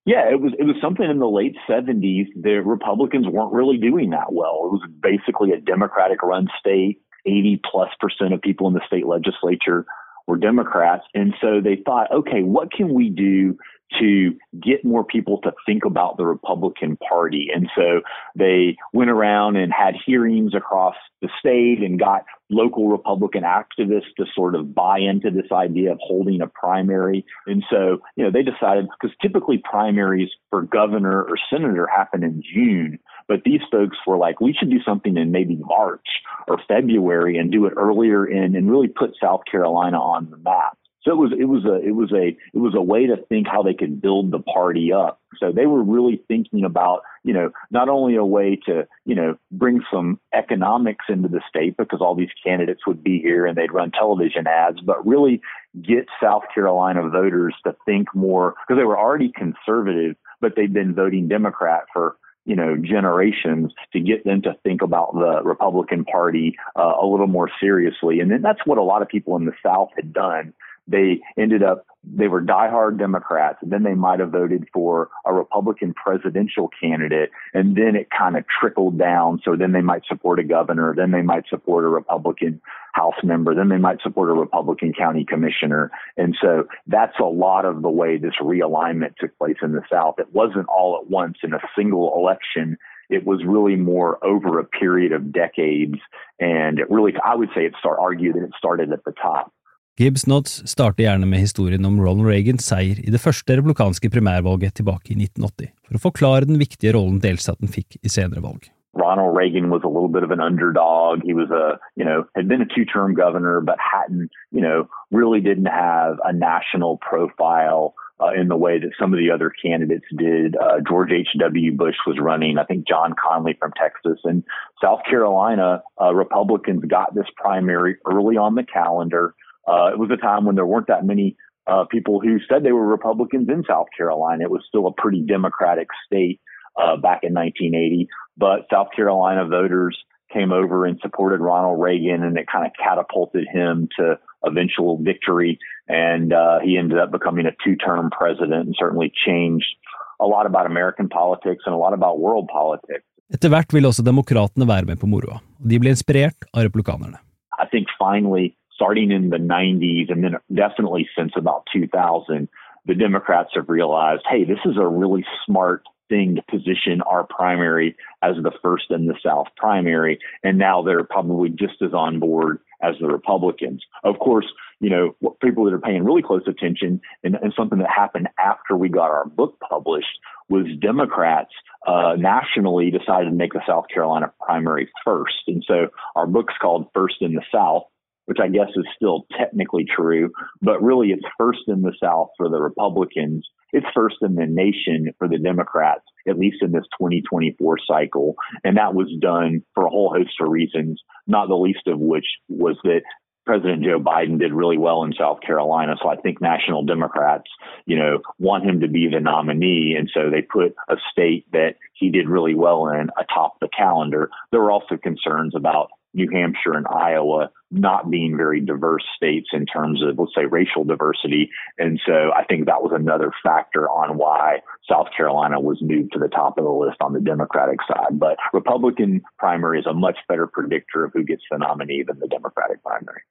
Yeah, 0.10 0.30
it 0.34 0.42
was 0.42 0.54
it 0.58 0.66
was 0.66 0.78
something 0.82 1.06
in 1.10 1.20
the 1.20 1.30
late 1.30 1.58
70s. 1.70 2.34
The 2.44 2.62
Republicans 2.66 3.28
weren't 3.30 3.54
really 3.54 3.78
doing 3.78 4.10
that 4.18 4.34
well. 4.34 4.66
It 4.66 4.72
was 4.78 4.86
basically 5.00 5.52
a 5.54 5.62
Democratic 5.62 6.22
run 6.24 6.48
state. 6.60 6.98
80 7.28 7.62
plus 7.62 7.90
percent 8.00 8.34
of 8.34 8.42
people 8.42 8.66
in 8.66 8.74
the 8.74 8.82
state 8.88 9.06
legislature 9.06 9.86
were 10.28 10.38
Democrats. 10.38 11.04
And 11.14 11.34
so 11.42 11.62
they 11.62 11.78
thought, 11.86 12.12
okay, 12.12 12.44
what 12.44 12.72
can 12.72 12.94
we 12.94 13.10
do 13.10 13.58
to 14.00 14.32
get 14.62 14.86
more 14.86 15.04
people 15.04 15.42
to 15.42 15.52
think 15.66 15.84
about 15.84 16.16
the 16.18 16.26
Republican 16.26 16.96
Party? 17.10 17.50
And 17.54 17.70
so 17.76 18.02
they 18.38 18.78
went 18.94 19.10
around 19.10 19.58
and 19.58 19.74
had 19.74 19.96
hearings 20.06 20.54
across 20.56 20.96
the 21.22 21.30
state 21.40 21.84
and 21.84 22.00
got 22.00 22.24
local 22.50 22.88
Republican 22.90 23.44
activists 23.44 24.14
to 24.18 24.26
sort 24.34 24.56
of 24.56 24.74
buy 24.76 25.00
into 25.00 25.32
this 25.32 25.52
idea 25.52 25.92
of 25.92 26.00
holding 26.02 26.42
a 26.42 26.48
primary. 26.48 27.26
And 27.48 27.64
so, 27.70 28.00
you 28.16 28.24
know, 28.24 28.32
they 28.32 28.44
decided 28.44 28.88
because 29.00 29.16
typically 29.22 29.62
primaries 29.64 30.30
for 30.50 30.62
governor 30.62 31.24
or 31.24 31.36
senator 31.50 31.88
happen 31.88 32.24
in 32.24 32.42
June. 32.42 33.00
But 33.28 33.42
these 33.46 33.62
folks 33.72 33.98
were 34.06 34.18
like, 34.18 34.40
we 34.42 34.54
should 34.54 34.70
do 34.70 34.82
something 34.84 35.18
in 35.18 35.32
maybe 35.32 35.56
March 35.58 36.06
or 36.48 36.60
February 36.68 37.38
and 37.38 37.52
do 37.52 37.66
it 37.66 37.74
earlier 37.76 38.26
in 38.26 38.56
and 38.56 38.70
really 38.70 38.88
put 38.88 39.16
South 39.22 39.42
Carolina 39.50 40.00
on 40.00 40.30
the 40.30 40.38
map. 40.38 40.78
So 41.04 41.12
it 41.12 41.16
was 41.16 41.32
it 41.34 41.46
was 41.46 41.66
a 41.66 41.82
it 41.84 41.96
was 41.96 42.12
a 42.12 42.28
it 42.28 42.38
was 42.60 42.76
a 42.76 42.82
way 42.82 43.08
to 43.08 43.18
think 43.18 43.48
how 43.48 43.64
they 43.64 43.74
could 43.74 44.04
build 44.04 44.30
the 44.30 44.38
party 44.38 44.94
up. 44.94 45.20
So 45.40 45.52
they 45.52 45.66
were 45.66 45.82
really 45.82 46.22
thinking 46.28 46.64
about 46.64 47.02
you 47.24 47.34
know 47.34 47.50
not 47.72 47.90
only 47.90 48.16
a 48.18 48.24
way 48.24 48.56
to 48.68 48.88
you 49.04 49.16
know 49.16 49.36
bring 49.52 49.82
some 49.92 50.20
economics 50.32 51.06
into 51.10 51.28
the 51.28 51.42
state 51.50 51.76
because 51.76 52.02
all 52.02 52.14
these 52.14 52.30
candidates 52.46 52.86
would 52.86 53.04
be 53.04 53.20
here 53.20 53.48
and 53.48 53.58
they'd 53.58 53.72
run 53.74 53.90
television 53.90 54.46
ads, 54.46 54.80
but 54.82 55.04
really 55.04 55.42
get 55.82 56.06
South 56.22 56.44
Carolina 56.54 57.02
voters 57.10 57.56
to 57.64 57.76
think 57.84 58.10
more 58.14 58.54
because 58.68 58.80
they 58.80 58.86
were 58.86 59.00
already 59.00 59.30
conservative, 59.36 60.16
but 60.40 60.56
they'd 60.56 60.74
been 60.74 60.94
voting 60.94 61.28
Democrat 61.28 61.86
for 61.92 62.16
you 62.46 62.56
know 62.56 62.76
generations 62.78 63.72
to 63.94 64.00
get 64.00 64.24
them 64.26 64.42
to 64.42 64.56
think 64.64 64.82
about 64.82 65.14
the 65.14 65.42
Republican 65.44 66.04
Party 66.06 66.56
uh, 66.78 66.94
a 67.02 67.06
little 67.06 67.28
more 67.28 67.50
seriously, 67.60 68.20
and 68.20 68.32
then 68.32 68.42
that's 68.42 68.66
what 68.66 68.78
a 68.78 68.84
lot 68.84 69.02
of 69.02 69.08
people 69.08 69.36
in 69.38 69.46
the 69.46 69.54
South 69.64 69.90
had 69.96 70.14
done 70.14 70.54
they 70.92 71.22
ended 71.38 71.64
up, 71.64 71.86
they 72.04 72.28
were 72.28 72.42
diehard 72.42 72.98
Democrats, 73.00 73.60
and 73.62 73.72
then 73.72 73.84
they 73.84 73.94
might 73.94 74.20
have 74.20 74.32
voted 74.32 74.68
for 74.74 75.10
a 75.26 75.32
Republican 75.34 75.94
presidential 75.94 76.70
candidate, 76.82 77.32
and 77.54 77.76
then 77.78 77.96
it 77.96 78.10
kind 78.16 78.36
of 78.38 78.44
trickled 78.60 78.98
down. 79.00 79.40
So 79.46 79.56
then 79.56 79.72
they 79.72 79.82
might 79.82 80.04
support 80.08 80.40
a 80.40 80.44
governor, 80.44 80.94
then 80.96 81.12
they 81.12 81.22
might 81.22 81.48
support 81.50 81.86
a 81.86 81.88
Republican 81.88 82.60
House 82.94 83.14
member, 83.24 83.56
then 83.56 83.70
they 83.70 83.78
might 83.78 84.02
support 84.02 84.30
a 84.30 84.34
Republican 84.34 84.92
county 84.94 85.24
commissioner. 85.24 85.92
And 86.18 86.36
so 86.42 86.66
that's 86.88 87.18
a 87.20 87.24
lot 87.26 87.64
of 87.64 87.82
the 87.84 87.90
way 87.90 88.18
this 88.18 88.34
realignment 88.42 89.16
took 89.18 89.38
place 89.38 89.58
in 89.62 89.72
the 89.72 89.84
South. 89.90 90.16
It 90.20 90.34
wasn't 90.34 90.68
all 90.68 91.00
at 91.02 91.10
once 91.10 91.38
in 91.44 91.54
a 91.54 91.60
single 91.76 92.14
election 92.16 92.78
it 93.14 93.26
was 93.28 93.42
really 93.46 93.76
more 93.76 94.26
over 94.26 94.58
a 94.58 94.64
period 94.64 95.12
of 95.12 95.34
decades. 95.34 95.98
And 96.40 96.80
it 96.80 96.90
really, 96.90 97.12
I 97.26 97.36
would 97.36 97.50
say 97.54 97.66
it 97.66 97.74
start 97.78 97.98
argue 98.02 98.32
that 98.32 98.42
it 98.42 98.52
started 98.58 98.94
at 98.94 99.04
the 99.04 99.12
top. 99.12 99.52
Gibbs 100.00 100.24
Knotts 100.24 100.62
starter 100.72 101.04
gjerne 101.04 101.26
med 101.28 101.40
historien 101.44 101.84
om 101.86 101.98
Ronald 102.00 102.24
Reagans 102.32 102.64
seier 102.70 103.02
i 103.04 103.12
det 103.12 103.20
første 103.20 103.58
republikanske 103.60 104.08
primærvalget 104.14 104.72
tilbake 104.80 105.12
i 105.12 105.18
1980, 105.20 105.68
for 105.84 106.00
å 106.00 106.04
forklare 106.08 106.48
den 106.48 106.62
viktige 106.62 106.94
rollen 106.96 107.20
delstaten 107.20 107.68
fikk 107.68 107.98
i 108.00 108.10
senere 108.14 108.40
valg. 108.46 108.70
Ronald 108.96 109.36
Reagan 109.36 109.68
was 109.70 109.84
a 109.84 109.92
little 109.92 110.08
bit 110.08 110.24
of 110.24 110.32
an 110.32 110.40
underdog. 110.40 111.22
He 111.28 111.34
was 111.36 111.52
a, 111.52 111.76
you 111.98 112.06
know, 112.08 112.24
had 112.36 112.48
been 112.48 112.62
a 112.62 112.66
two 112.72 112.86
term 112.88 113.14
governor, 113.14 113.60
but 113.62 113.78
hadn't, 113.84 114.32
you 114.54 114.62
know, 114.62 114.88
really 115.12 115.40
didn't 115.42 115.68
have 115.72 116.16
a 116.26 116.32
national 116.34 116.96
profile 117.04 117.94
uh, 118.22 118.32
in 118.32 118.48
the 118.48 118.56
way 118.58 118.80
that 118.80 118.96
some 119.00 119.12
of 119.14 119.20
the 119.20 119.30
other 119.32 119.52
candidates 119.64 120.08
did. 120.18 120.56
Uh, 120.56 120.80
George 120.88 121.12
H.W. 121.12 121.72
Bush 121.76 122.00
was 122.08 122.16
running, 122.20 122.58
I 122.58 122.64
think 122.64 122.88
John 122.88 123.12
Connally 123.16 123.58
from 123.60 123.74
Texas. 123.80 124.20
And 124.26 124.44
South 124.82 125.02
Carolina, 125.10 125.84
uh, 126.02 126.14
Republicans 126.16 126.84
got 126.86 127.14
this 127.16 127.28
primary 127.36 127.98
early 128.08 128.36
on 128.38 128.56
the 128.56 128.64
calendar. 128.64 129.34
Uh, 129.68 129.90
it 129.94 130.00
was 130.00 130.10
a 130.12 130.18
time 130.18 130.46
when 130.46 130.56
there 130.56 130.66
weren't 130.66 130.88
that 130.88 131.06
many 131.06 131.36
uh, 131.68 131.86
people 131.86 132.20
who 132.20 132.40
said 132.50 132.64
they 132.64 132.72
were 132.72 132.86
Republicans 132.86 133.48
in 133.50 133.64
South 133.64 133.88
Carolina. 133.96 134.44
It 134.44 134.52
was 134.52 134.64
still 134.68 134.88
a 134.88 134.92
pretty 134.92 135.22
Democratic 135.22 135.88
state 136.06 136.40
uh, 136.82 136.96
back 136.98 137.24
in 137.24 137.34
1980, 137.34 138.08
but 138.38 138.66
South 138.72 138.88
Carolina 138.96 139.46
voters 139.46 139.98
came 140.34 140.52
over 140.54 140.86
and 140.86 140.98
supported 141.02 141.42
Ronald 141.42 141.80
Reagan, 141.80 142.24
and 142.24 142.38
it 142.38 142.48
kind 142.50 142.66
of 142.66 142.72
catapulted 142.82 143.46
him 143.48 143.90
to 144.00 144.18
eventual 144.44 144.98
victory. 145.02 145.60
And 145.90 146.32
uh, 146.32 146.60
he 146.62 146.78
ended 146.78 146.98
up 146.98 147.12
becoming 147.12 147.46
a 147.46 147.52
two-term 147.64 148.10
president, 148.12 148.68
and 148.68 148.76
certainly 148.80 149.12
changed 149.26 149.76
a 150.22 150.26
lot 150.26 150.46
about 150.46 150.66
American 150.68 151.10
politics 151.10 151.64
and 151.66 151.76
a 151.76 151.78
lot 151.78 151.94
about 151.94 152.20
world 152.20 152.48
politics. 152.52 153.04
Etter 153.32 153.48
hvert 153.50 153.72
vil 153.74 153.86
også 153.88 154.04
demokratene 154.04 154.66
være 154.68 154.88
med 154.90 155.00
på 155.02 155.08
moroa. 155.08 155.38
De 155.70 155.78
blir 155.80 155.94
inspirert 155.94 156.48
av 156.56 156.66
republikanerne. 156.68 157.20
I 157.60 157.66
think 157.72 157.88
finally 158.00 158.50
starting 158.82 159.12
in 159.12 159.30
the 159.30 159.38
90s 159.38 160.12
and 160.12 160.24
then 160.24 160.34
definitely 160.54 161.08
since 161.16 161.34
about 161.36 161.68
2000, 161.72 162.48
the 162.88 162.96
Democrats 162.96 163.52
have 163.54 163.70
realized, 163.70 164.24
hey, 164.28 164.44
this 164.44 164.58
is 164.66 164.76
a 164.78 164.88
really 164.88 165.24
smart 165.46 165.84
thing 166.10 166.36
to 166.36 166.42
position 166.50 167.00
our 167.06 167.24
primary 167.24 167.96
as 168.24 168.34
the 168.42 168.52
first 168.64 168.86
in 168.90 169.06
the 169.06 169.14
South 169.24 169.46
primary. 169.56 170.18
And 170.44 170.58
now 170.58 170.82
they're 170.82 171.04
probably 171.04 171.50
just 171.50 171.80
as 171.86 171.94
on 171.94 172.20
board 172.20 172.58
as 172.82 172.96
the 173.00 173.06
Republicans. 173.06 173.84
Of 174.04 174.18
course, 174.18 174.48
you 174.80 174.90
know, 174.90 175.16
what 175.20 175.40
people 175.42 175.64
that 175.66 175.74
are 175.76 175.80
paying 175.80 176.04
really 176.04 176.24
close 176.24 176.42
attention 176.48 177.02
and, 177.24 177.36
and 177.36 177.54
something 177.56 177.78
that 177.78 177.88
happened 177.96 178.30
after 178.44 178.76
we 178.76 178.90
got 178.90 179.12
our 179.12 179.26
book 179.26 179.60
published 179.70 180.18
was 180.50 180.66
Democrats 180.82 181.52
uh, 181.86 182.16
nationally 182.18 182.90
decided 182.90 183.30
to 183.30 183.36
make 183.36 183.54
the 183.54 183.62
South 183.68 183.86
Carolina 183.94 184.34
primary 184.44 184.90
first. 185.06 185.36
And 185.46 185.64
so 185.68 185.90
our 186.16 186.26
book's 186.26 186.56
called 186.60 186.88
First 186.96 187.18
in 187.22 187.34
the 187.36 187.44
South 187.54 187.84
which 188.32 188.40
I 188.42 188.48
guess 188.48 188.70
is 188.78 188.86
still 188.96 189.28
technically 189.38 189.84
true, 189.84 190.32
but 190.62 190.82
really 190.82 191.10
it's 191.12 191.26
first 191.38 191.64
in 191.68 191.82
the 191.82 191.92
South 192.02 192.30
for 192.38 192.48
the 192.48 192.62
Republicans. 192.62 193.46
It's 193.74 193.86
first 193.94 194.16
in 194.22 194.36
the 194.36 194.46
nation 194.46 195.12
for 195.20 195.28
the 195.28 195.38
Democrats, 195.38 196.06
at 196.26 196.40
least 196.40 196.62
in 196.64 196.72
this 196.72 196.86
2024 196.98 197.76
cycle. 197.86 198.36
And 198.64 198.78
that 198.78 198.94
was 198.94 199.12
done 199.20 199.64
for 199.76 199.86
a 199.86 199.90
whole 199.90 200.14
host 200.16 200.32
of 200.40 200.48
reasons, 200.50 201.02
not 201.28 201.50
the 201.50 201.58
least 201.58 201.86
of 201.88 202.00
which 202.00 202.24
was 202.48 202.78
that 202.86 203.02
President 203.46 203.84
Joe 203.84 204.00
Biden 204.00 204.40
did 204.40 204.54
really 204.54 204.78
well 204.78 205.04
in 205.04 205.12
South 205.12 205.42
Carolina. 205.46 205.98
So 206.02 206.08
I 206.08 206.16
think 206.16 206.40
national 206.40 206.86
Democrats, 206.86 207.52
you 207.86 207.98
know, 208.00 208.20
want 208.40 208.64
him 208.64 208.80
to 208.80 208.88
be 208.88 209.10
the 209.10 209.20
nominee. 209.20 209.94
And 210.00 210.10
so 210.14 210.30
they 210.30 210.42
put 210.42 210.74
a 210.90 210.96
state 211.12 211.52
that 211.52 211.76
he 211.96 212.10
did 212.10 212.30
really 212.30 212.56
well 212.56 212.88
in 212.88 213.10
atop 213.20 213.60
the 213.60 213.68
calendar. 213.68 214.32
There 214.52 214.62
were 214.62 214.72
also 214.72 214.96
concerns 214.96 215.54
about 215.54 215.90
New 216.14 216.28
Hampshire 216.32 216.74
and 216.74 216.86
Iowa 216.88 217.50
not 217.72 218.10
being 218.12 218.36
very 218.36 218.60
diverse 218.60 219.06
states 219.16 219.50
in 219.54 219.66
terms 219.66 220.04
of, 220.06 220.18
let's 220.20 220.36
say, 220.36 220.46
racial 220.46 220.84
diversity. 220.84 221.50
And 221.80 222.02
so 222.06 222.32
I 222.36 222.44
think 222.44 222.66
that 222.66 222.82
was 222.84 222.92
another 222.94 223.32
factor 223.44 223.88
on 223.90 224.18
why 224.18 224.60
South 224.90 225.08
Carolina 225.16 225.60
was 225.60 225.80
moved 225.82 226.12
to 226.14 226.20
the 226.20 226.28
top 226.28 226.58
of 226.58 226.66
the 226.66 226.70
list 226.70 226.98
on 227.02 227.14
the 227.14 227.22
Democratic 227.22 227.80
side. 227.88 228.20
But 228.20 228.38
Republican 228.54 229.22
primary 229.38 229.80
is 229.80 229.86
a 229.86 229.94
much 229.94 230.18
better 230.28 230.48
predictor 230.48 231.06
of 231.06 231.14
who 231.14 231.24
gets 231.24 231.44
the 231.50 231.58
nominee 231.58 232.04
than 232.06 232.20
the 232.20 232.28
Democratic 232.28 232.82
primary. 232.84 233.24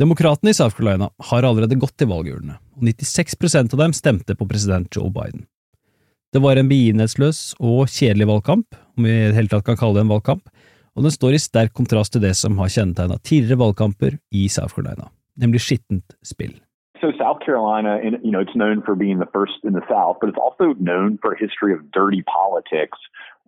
Demokratene 0.00 0.48
i 0.50 0.54
South 0.54 0.76
Carolina 0.76 1.08
har 1.30 1.42
allerede 1.42 1.74
gått 1.74 1.96
til 1.98 2.06
valgurnene, 2.10 2.54
og 2.78 2.84
96 2.86 3.56
av 3.64 3.72
dem 3.80 3.94
stemte 3.96 4.36
på 4.38 4.46
president 4.46 4.90
Joe 4.94 5.10
Biden. 5.10 5.46
Det 6.34 6.42
var 6.44 6.58
en 6.60 6.68
begivenhetsløs 6.70 7.38
og 7.64 7.88
kjedelig 7.90 8.28
valgkamp, 8.30 8.76
om 8.98 9.06
vi 9.06 9.14
i 9.16 9.26
det 9.30 9.34
hele 9.38 9.50
tatt 9.50 9.64
kan 9.66 9.78
kalle 9.80 9.96
det 9.98 10.04
en 10.04 10.12
valgkamp, 10.12 10.44
og 10.98 11.04
den 11.06 11.14
står 11.18 11.30
i 11.36 11.46
sterk 11.48 11.70
kontrast 11.78 12.10
til 12.12 12.22
det 12.26 12.34
som 12.42 12.52
har 12.60 12.72
kjennetegna 12.74 13.16
tidligere 13.28 13.60
valgkamper 13.62 14.16
i 14.40 14.48
South 14.56 14.74
Carolina, 14.74 15.06
nemlig 15.42 15.60
skittent 15.60 16.08
spill. 16.30 16.54
So 17.00 17.08
South 17.22 17.38
Carolina, 17.46 17.92
you 18.26 18.30
know, 18.32 18.40
it's 18.44 18.56
known 18.62 18.82
for 18.86 18.94
being 19.04 19.18
the 19.22 19.30
first 19.36 19.58
in 19.68 19.72
the 19.78 19.84
South, 19.92 20.16
but 20.20 20.28
it's 20.30 20.42
also 20.46 20.66
known 20.88 21.08
for 21.22 21.30
a 21.32 21.38
history 21.44 21.70
of 21.76 21.92
dirty 22.00 22.22
politics. 22.38 22.98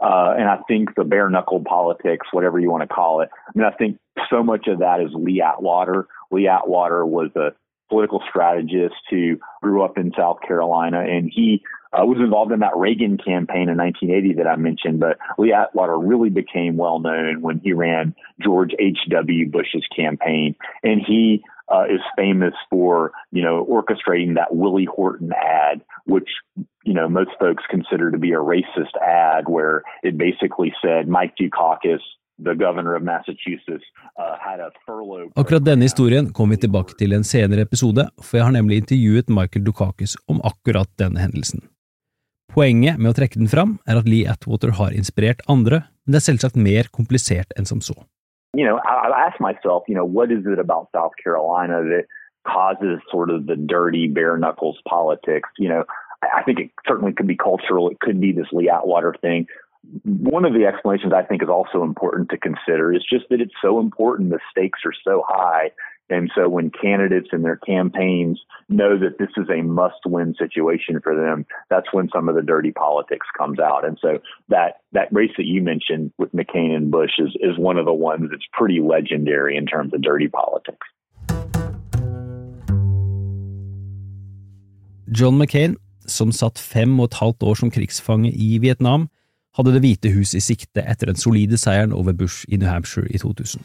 Uh, 0.08 0.30
and 0.38 0.46
I 0.54 0.58
think 0.68 0.94
the 0.94 1.02
bare 1.12 1.28
knuckle 1.28 1.58
politics, 1.74 2.26
whatever 2.32 2.56
you 2.62 2.70
want 2.70 2.84
to 2.88 2.92
call 3.00 3.14
it. 3.24 3.28
I 3.48 3.58
mean, 3.58 3.66
I 3.70 3.74
think 3.80 3.98
so 4.32 4.38
much 4.50 4.64
of 4.72 4.76
that 4.84 4.98
is 5.04 5.10
Lee 5.26 5.42
Atwater. 5.42 6.06
Lee 6.34 6.46
Atwater 6.58 7.00
was 7.04 7.30
a 7.34 7.48
political 7.90 8.20
strategist 8.30 9.02
who 9.10 9.24
grew 9.64 9.82
up 9.82 9.98
in 9.98 10.06
South 10.14 10.38
Carolina, 10.46 11.00
and 11.14 11.22
he 11.38 11.48
uh, 11.92 12.04
was 12.04 12.18
involved 12.18 12.52
in 12.52 12.60
that 12.60 12.76
Reagan 12.76 13.16
campaign 13.18 13.68
in 13.68 13.76
1980 13.76 14.34
that 14.38 14.46
I 14.46 14.56
mentioned, 14.56 15.00
but 15.00 15.18
Lee 15.38 15.52
Atwater 15.52 15.98
really 15.98 16.30
became 16.30 16.76
well 16.76 16.98
known 17.00 17.42
when 17.42 17.58
he 17.64 17.72
ran 17.72 18.14
George 18.40 18.72
H.W. 18.78 19.50
Bush's 19.50 19.86
campaign. 19.94 20.54
And 20.82 21.00
he 21.06 21.42
uh, 21.72 21.84
is 21.84 22.00
famous 22.16 22.54
for, 22.68 23.12
you 23.32 23.42
know, 23.42 23.64
orchestrating 23.64 24.34
that 24.36 24.54
Willie 24.54 24.88
Horton 24.92 25.32
ad, 25.34 25.80
which, 26.04 26.28
you 26.84 26.94
know, 26.94 27.08
most 27.08 27.30
folks 27.38 27.62
consider 27.70 28.10
to 28.10 28.18
be 28.18 28.32
a 28.32 28.36
racist 28.38 28.94
ad 29.02 29.44
where 29.48 29.82
it 30.02 30.18
basically 30.18 30.72
said 30.82 31.08
Mike 31.08 31.34
Dukakis 31.40 32.02
the 32.42 32.54
governor 32.54 32.94
of 32.94 33.02
Massachusetts 33.02 33.84
uh, 34.18 34.34
had 34.42 34.60
a 34.64 34.70
furlough 34.86 35.28
Akkurat 35.36 35.60
denne 35.66 35.84
historien 35.88 36.30
kommer 36.38 36.56
vi 36.56 36.62
tilbake 36.62 36.94
til 36.98 37.12
en 37.12 37.20
senere 37.24 37.66
episode, 37.68 38.06
for 38.24 38.36
jeg 38.38 38.46
har 38.46 38.52
nemlig 38.56 38.76
intervjuet 38.80 39.28
Michael 39.28 39.66
Dukakis 39.66 40.14
om 40.28 40.40
akkurat 40.48 40.88
denne 40.98 41.20
hendelsen. 41.20 41.60
Poenget 42.50 42.98
med 42.98 43.12
å 43.12 43.14
trekke 43.14 43.38
den 43.38 43.46
fram 43.50 43.76
er 43.86 44.00
at 44.00 44.08
Lee 44.10 44.26
Atwater 44.28 44.72
har 44.78 44.90
inspirert 44.96 45.38
andre, 45.48 45.78
men 46.04 46.10
det 46.14 46.18
er 46.18 46.26
selvsagt 46.26 46.58
mer 46.58 46.88
komplisert 46.90 47.52
enn 47.54 47.68
som 47.68 47.78
så. 47.84 47.94
You 48.58 48.64
know, 48.66 48.80
I, 48.82 48.94
I 49.06 49.12
ask 49.28 49.38
myself, 49.38 49.84
you 49.86 49.94
know, 49.94 50.04
what 50.04 50.32
is 50.32 50.42
it 50.46 50.58
about 50.58 50.88
South 50.90 51.12
Carolina 51.22 51.78
that 51.86 52.06
causes 52.48 52.98
sort 53.10 53.30
of 53.30 53.46
the 53.46 53.54
dirty 53.54 54.08
bare 54.08 54.36
knuckles 54.36 54.80
politics? 54.88 55.48
You 55.58 55.68
know, 55.68 55.84
I 56.26 56.42
think 56.42 56.58
it 56.58 56.70
certainly 56.88 57.12
could 57.12 57.28
be 57.28 57.36
cultural. 57.36 57.88
It 57.88 58.00
could 58.00 58.20
be 58.20 58.32
this 58.32 58.50
Lee 58.50 58.68
Atwater 58.68 59.14
thing. 59.22 59.46
One 60.04 60.44
of 60.44 60.52
the 60.52 60.66
explanations 60.66 61.12
I 61.12 61.22
think 61.22 61.44
is 61.44 61.48
also 61.48 61.84
important 61.84 62.28
to 62.30 62.36
consider 62.38 62.92
is 62.92 63.06
just 63.08 63.26
that 63.30 63.40
it's 63.40 63.54
so 63.62 63.78
important. 63.78 64.30
The 64.30 64.40
stakes 64.50 64.80
are 64.84 64.96
so 65.06 65.22
high 65.26 65.70
and 66.12 66.28
so 66.34 66.48
when 66.48 66.70
candidates 66.70 67.28
and 67.32 67.44
their 67.44 67.56
campaigns 67.58 68.40
know 68.68 68.98
that 68.98 69.18
this 69.20 69.30
is 69.36 69.48
a 69.48 69.62
must 69.62 70.02
win 70.04 70.34
situation 70.34 71.00
for 71.00 71.14
them, 71.14 71.46
that's 71.70 71.92
when 71.92 72.08
some 72.08 72.28
of 72.28 72.34
the 72.34 72.42
dirty 72.42 72.72
politics 72.72 73.26
comes 73.38 73.58
out. 73.60 73.84
And 73.86 73.96
so 74.02 74.18
that, 74.48 74.80
that 74.92 75.08
race 75.12 75.30
that 75.36 75.46
you 75.46 75.62
mentioned 75.62 76.10
with 76.18 76.32
McCain 76.34 76.74
and 76.74 76.90
Bush 76.90 77.12
is, 77.20 77.36
is 77.40 77.56
one 77.56 77.78
of 77.78 77.86
the 77.86 77.92
ones 77.92 78.26
that's 78.30 78.48
pretty 78.52 78.80
legendary 78.80 79.56
in 79.56 79.66
terms 79.66 79.94
of 79.94 80.02
dirty 80.02 80.26
politics. 80.28 80.84
John 85.12 85.34
McCain, 85.38 85.76
som 86.06 86.30
satt 86.32 86.58
fem 86.58 87.00
og 87.00 87.04
et 87.06 87.14
halvt 87.20 87.42
år 87.42 87.54
som 87.54 87.70
krigsfange 87.70 88.30
i 88.32 88.58
Vietnam, 88.58 89.08
hadde 89.56 89.72
Det 89.72 89.80
hvite 89.80 90.08
hus 90.18 90.34
i 90.34 90.40
sikte 90.40 90.80
etter 90.90 91.06
den 91.06 91.16
solide 91.16 91.56
seieren 91.58 91.92
over 91.92 92.12
Bush 92.12 92.44
i 92.48 92.56
New 92.56 92.68
Hampshire 92.68 93.06
i 93.10 93.18
2000. 93.18 93.62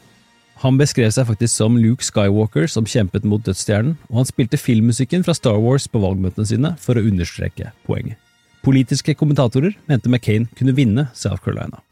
Han 0.64 0.78
beskrev 0.80 1.10
seg 1.12 1.26
faktisk 1.28 1.52
som 1.60 1.74
Luke 1.76 2.04
Skywalker 2.06 2.64
som 2.72 2.86
kjempet 2.88 3.26
mot 3.28 3.42
Dødsstjernen, 3.44 3.98
og 4.08 4.22
han 4.22 4.28
spilte 4.28 4.56
filmmusikken 4.56 5.24
fra 5.26 5.34
Star 5.36 5.58
Wars 5.60 5.84
på 5.92 6.00
valgmøtene 6.00 6.46
sine 6.48 6.70
for 6.80 6.96
å 6.96 7.02
understreke 7.04 7.74
poenget. 7.88 8.16
Politiske 8.64 9.12
kommentatorer 9.14 9.76
mente 9.86 10.08
McCain 10.10 10.48
kunne 10.56 10.72
vinne 10.74 11.10
South 11.14 11.42
Carolina. 11.44 11.82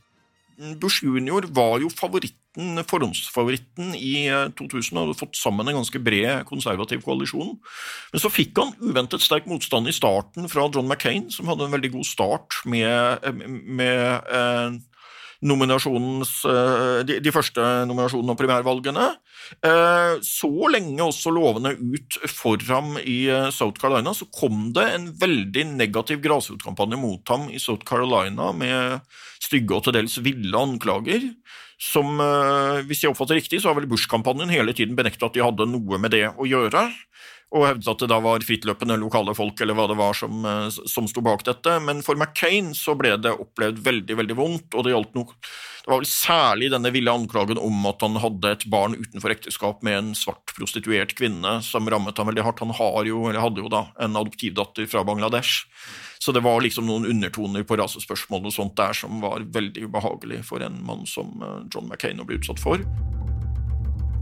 Bush 0.81 1.05
jr. 1.05 1.45
var 1.53 1.83
jo 1.83 1.91
favoritten, 1.93 2.81
forhåndsfavoritten 2.89 3.93
i 3.99 4.25
2000 4.57 4.81
eh, 4.81 4.97
og 5.03 5.11
hadde 5.13 5.19
fått 5.21 5.37
sammen 5.39 5.69
en 5.69 5.79
ganske 5.83 6.01
bred 6.01 6.45
konservativ 6.49 7.03
koalisjon. 7.05 7.53
Men 8.15 8.23
så 8.23 8.31
fikk 8.33 8.57
han 8.63 8.73
uventet 8.89 9.23
sterk 9.23 9.47
motstand 9.51 9.91
i 9.91 9.95
starten 9.95 10.49
fra 10.49 10.65
John 10.73 10.89
McCain, 10.89 11.27
som 11.35 11.51
hadde 11.53 11.67
en 11.69 11.75
veldig 11.75 11.93
god 11.99 12.09
start 12.11 12.61
med, 12.71 13.25
eh, 13.29 13.37
med, 13.45 13.63
med 13.83 14.33
eh, 14.33 14.81
Eh, 15.45 16.99
de, 17.05 17.19
de, 17.21 17.33
første 17.35 17.61
nominasjonene 17.89 18.33
og 18.33 18.39
primærvalgene. 18.41 19.09
Eh, 19.61 20.15
så 20.25 20.49
lenge 20.73 21.05
også 21.05 21.33
lovene 21.35 21.75
ut 21.77 22.17
for 22.33 22.61
ham 22.69 22.95
i 23.01 23.27
eh, 23.29 23.51
South 23.53 23.81
Carolina, 23.83 24.15
så 24.17 24.27
kom 24.33 24.71
det 24.77 24.87
en 24.95 25.11
veldig 25.21 25.65
negativ 25.77 26.23
grasrotkampanje 26.25 26.97
mot 26.99 27.21
ham 27.29 27.51
i 27.53 27.61
South 27.61 27.85
Carolina 27.89 28.51
med 28.57 29.01
stygge 29.45 29.77
og 29.79 29.85
til 29.85 29.99
dels 29.99 30.19
ville 30.25 30.57
anklager. 30.57 31.31
Som, 31.85 32.15
hvis 32.87 33.01
jeg 33.03 33.11
oppfatter 33.11 33.35
riktig, 33.35 33.59
så 33.61 33.69
har 33.69 33.75
vel 33.77 33.89
Bush-kampanjen 33.91 34.49
hele 34.55 34.73
tiden 34.73 34.95
benekta 34.97 35.27
at 35.27 35.35
de 35.35 35.43
hadde 35.43 35.67
noe 35.69 35.99
med 36.01 36.13
det 36.15 36.29
å 36.41 36.47
gjøre 36.49 36.85
og 37.55 37.63
hevdet 37.69 37.91
at 37.93 38.01
det 38.03 38.09
da 38.11 38.17
var 38.25 38.43
frittløpende 38.43 38.97
lokale 38.99 39.35
folk 39.39 39.61
eller 39.63 39.77
hva 39.79 39.85
det 39.91 39.97
var 39.99 40.17
som, 40.19 40.41
eh, 40.45 40.75
som 40.91 41.07
sto 41.09 41.23
bak 41.23 41.45
dette. 41.47 41.77
Men 41.81 42.01
for 42.03 42.19
McCain 42.19 42.73
så 42.75 42.97
ble 42.99 43.15
det 43.23 43.31
opplevd 43.37 43.79
veldig 43.85 44.17
veldig 44.19 44.37
vondt, 44.41 44.75
og 44.75 44.85
det 44.85 44.95
gjaldt 44.95 45.15
noe 45.19 45.37
Det 45.85 45.91
var 45.93 45.99
vel 46.01 46.09
særlig 46.09 46.71
denne 46.73 46.89
ville 46.95 47.13
anklagen 47.13 47.59
om 47.61 47.83
at 47.91 48.01
han 48.01 48.15
hadde 48.23 48.55
et 48.55 48.63
barn 48.73 48.95
utenfor 48.97 49.29
ekteskap 49.35 49.83
med 49.85 49.93
en 49.99 50.07
svart 50.17 50.55
prostituert 50.57 51.13
kvinne 51.13 51.59
som 51.63 51.85
rammet 51.93 52.17
ham 52.17 52.31
veldig 52.31 52.47
hardt. 52.47 52.63
Han 52.65 52.73
har 52.73 53.05
jo, 53.05 53.27
eller 53.29 53.45
hadde 53.45 53.61
jo 53.61 53.69
da, 53.69 53.83
en 54.01 54.17
adoptivdatter 54.17 54.89
fra 54.89 55.05
Bangladesh. 55.05 55.67
Så 56.25 56.33
det 56.33 56.41
var 56.41 56.65
liksom 56.65 56.89
noen 56.89 57.05
undertoner 57.05 57.67
på 57.69 57.77
rasespørsmål 57.77 58.49
og 58.49 58.57
sånt 58.57 58.79
der 58.81 58.97
som 58.97 59.21
var 59.21 59.45
veldig 59.45 59.85
ubehagelig 59.91 60.41
for 60.49 60.65
en 60.65 60.81
mann 60.89 61.05
som 61.07 61.37
eh, 61.45 61.61
John 61.75 61.93
McCain 61.93 62.17
å 62.17 62.25
bli 62.25 62.41
utsatt 62.41 62.65
for. 62.65 62.81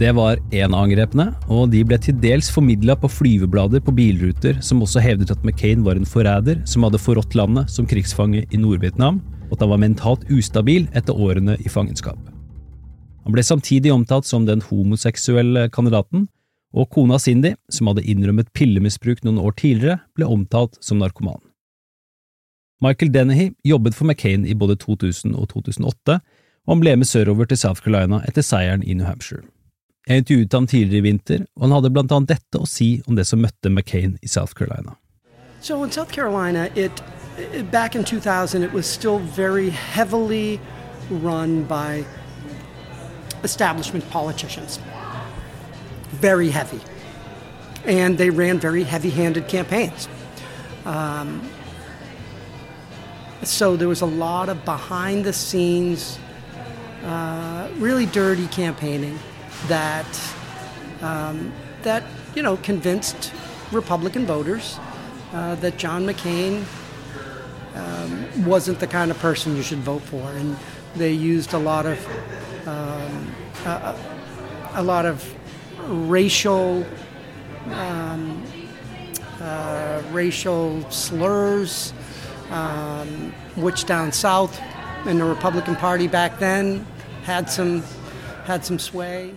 Det 0.01 0.11
var 0.17 0.39
en 0.55 0.73
av 0.75 0.83
angrepene, 0.87 1.27
og 1.53 1.69
de 1.73 1.83
ble 1.85 1.99
til 2.01 2.17
dels 2.23 2.47
formidla 2.51 2.95
på 2.97 3.11
flyveblader 3.13 3.83
på 3.85 3.93
bilruter 3.93 4.57
som 4.65 4.81
også 4.85 5.03
hevdet 5.05 5.31
at 5.35 5.43
McCain 5.45 5.85
var 5.85 5.99
en 6.01 6.07
forræder 6.09 6.63
som 6.67 6.87
hadde 6.87 6.99
forrådt 7.03 7.35
landet 7.37 7.69
som 7.71 7.87
krigsfange 7.89 8.47
i 8.51 8.57
Nord-Vietnam, 8.61 9.19
og 9.51 9.59
at 9.59 9.67
han 9.67 9.73
var 9.75 9.83
mentalt 9.85 10.25
ustabil 10.33 10.89
etter 10.97 11.13
årene 11.13 11.59
i 11.61 11.69
fangenskap. 11.69 12.17
Han 13.27 13.37
ble 13.37 13.45
samtidig 13.47 13.93
omtalt 13.95 14.27
som 14.27 14.49
den 14.49 14.65
homoseksuelle 14.71 15.69
kandidaten, 15.71 16.25
og 16.73 16.89
kona 16.89 17.19
Cindy, 17.21 17.53
som 17.69 17.93
hadde 17.93 18.07
innrømmet 18.09 18.49
pillemisbruk 18.57 19.21
noen 19.27 19.43
år 19.45 19.53
tidligere, 19.61 20.01
ble 20.17 20.25
omtalt 20.25 20.81
som 20.83 21.03
narkoman. 21.05 21.37
Michael 22.83 23.13
Dennehy 23.15 23.51
jobbet 23.69 23.95
for 23.95 24.09
McCain 24.09 24.49
i 24.49 24.57
både 24.59 24.79
2000 24.81 25.37
og 25.37 25.53
2008, 25.53 26.23
og 26.65 26.73
han 26.73 26.81
ble 26.83 26.97
med 26.97 27.07
sørover 27.13 27.51
til 27.51 27.61
South 27.61 27.85
Carolina 27.85 28.23
etter 28.25 28.43
seieren 28.43 28.83
i 28.89 28.97
New 28.97 29.05
Hampshire. 29.07 29.45
Jeg 30.09 30.17
intervjuet 30.23 30.53
ham 30.55 30.67
tidligere 30.67 30.99
i 30.99 31.01
vinter, 31.01 31.39
og 31.57 31.63
han 31.69 31.73
hadde 31.77 31.91
blant 31.95 32.13
annet 32.13 32.33
dette 32.33 32.59
å 32.59 32.67
si 32.67 32.89
om 33.07 33.15
det 33.17 33.23
som 33.29 33.39
møtte 33.39 33.71
McCain 33.71 34.17
i 34.23 34.27
South 34.29 34.55
Carolina. 34.59 34.97
So 35.61 35.85
in 35.85 35.93
South 35.93 36.11
Carolina, 36.13 36.69
it, 36.77 36.91
back 37.71 37.95
in 37.95 38.03
2000, 38.05 38.65
it 38.65 38.73
was 38.73 38.85
still 38.87 39.21
very 39.37 39.71
heavily 39.71 40.59
run 41.11 41.63
by 41.65 42.05
establishment 43.45 44.05
politicians. 44.11 44.81
Very 46.21 46.51
heavy. 46.51 46.81
And 47.87 48.19
they 48.19 48.31
ran 48.31 48.59
very 48.59 48.83
heavy 48.83 49.11
handed 49.11 49.47
campaigns. 49.47 50.09
Um, 50.85 51.49
so 53.45 53.77
there 53.77 53.89
was 53.89 54.01
a 54.01 54.07
lot 54.19 54.49
of 54.49 54.65
behind 54.65 55.25
the 55.25 55.33
scenes, 55.33 56.19
uh, 57.05 57.69
really 57.79 58.07
dirty 58.07 58.49
campaigning 58.49 59.17
that 59.69 60.31
um, 61.01 61.53
that 61.83 62.03
you 62.35 62.43
know 62.43 62.57
convinced 62.59 63.33
Republican 63.71 64.27
voters 64.27 64.79
uh, 65.33 65.55
that 65.57 65.77
John 65.77 66.05
McCain 66.07 66.65
um, 67.75 68.45
wasn't 68.45 68.79
the 68.81 68.87
kind 68.87 69.11
of 69.11 69.19
person 69.19 69.57
you 69.57 69.63
should 69.63 69.79
vote 69.81 70.03
for, 70.03 70.23
and 70.33 70.57
they 70.97 71.13
used 71.13 71.53
a 71.55 71.59
lot 71.59 71.87
of 71.87 71.99
um, 72.69 73.35
a, 73.67 73.97
a, 74.75 74.83
lot 74.83 75.07
of 75.07 75.25
racial 76.09 76.85
um, 77.71 78.43
uh, 79.41 80.03
racial 80.11 80.89
slurs, 80.91 81.93
um, 82.51 83.33
which 83.57 83.85
down 83.87 84.13
south 84.13 84.61
in 85.07 85.19
the 85.19 85.25
Republican 85.25 85.75
Party 85.75 86.07
back 86.07 86.39
then 86.39 86.87
had 87.25 87.51
some 87.51 87.83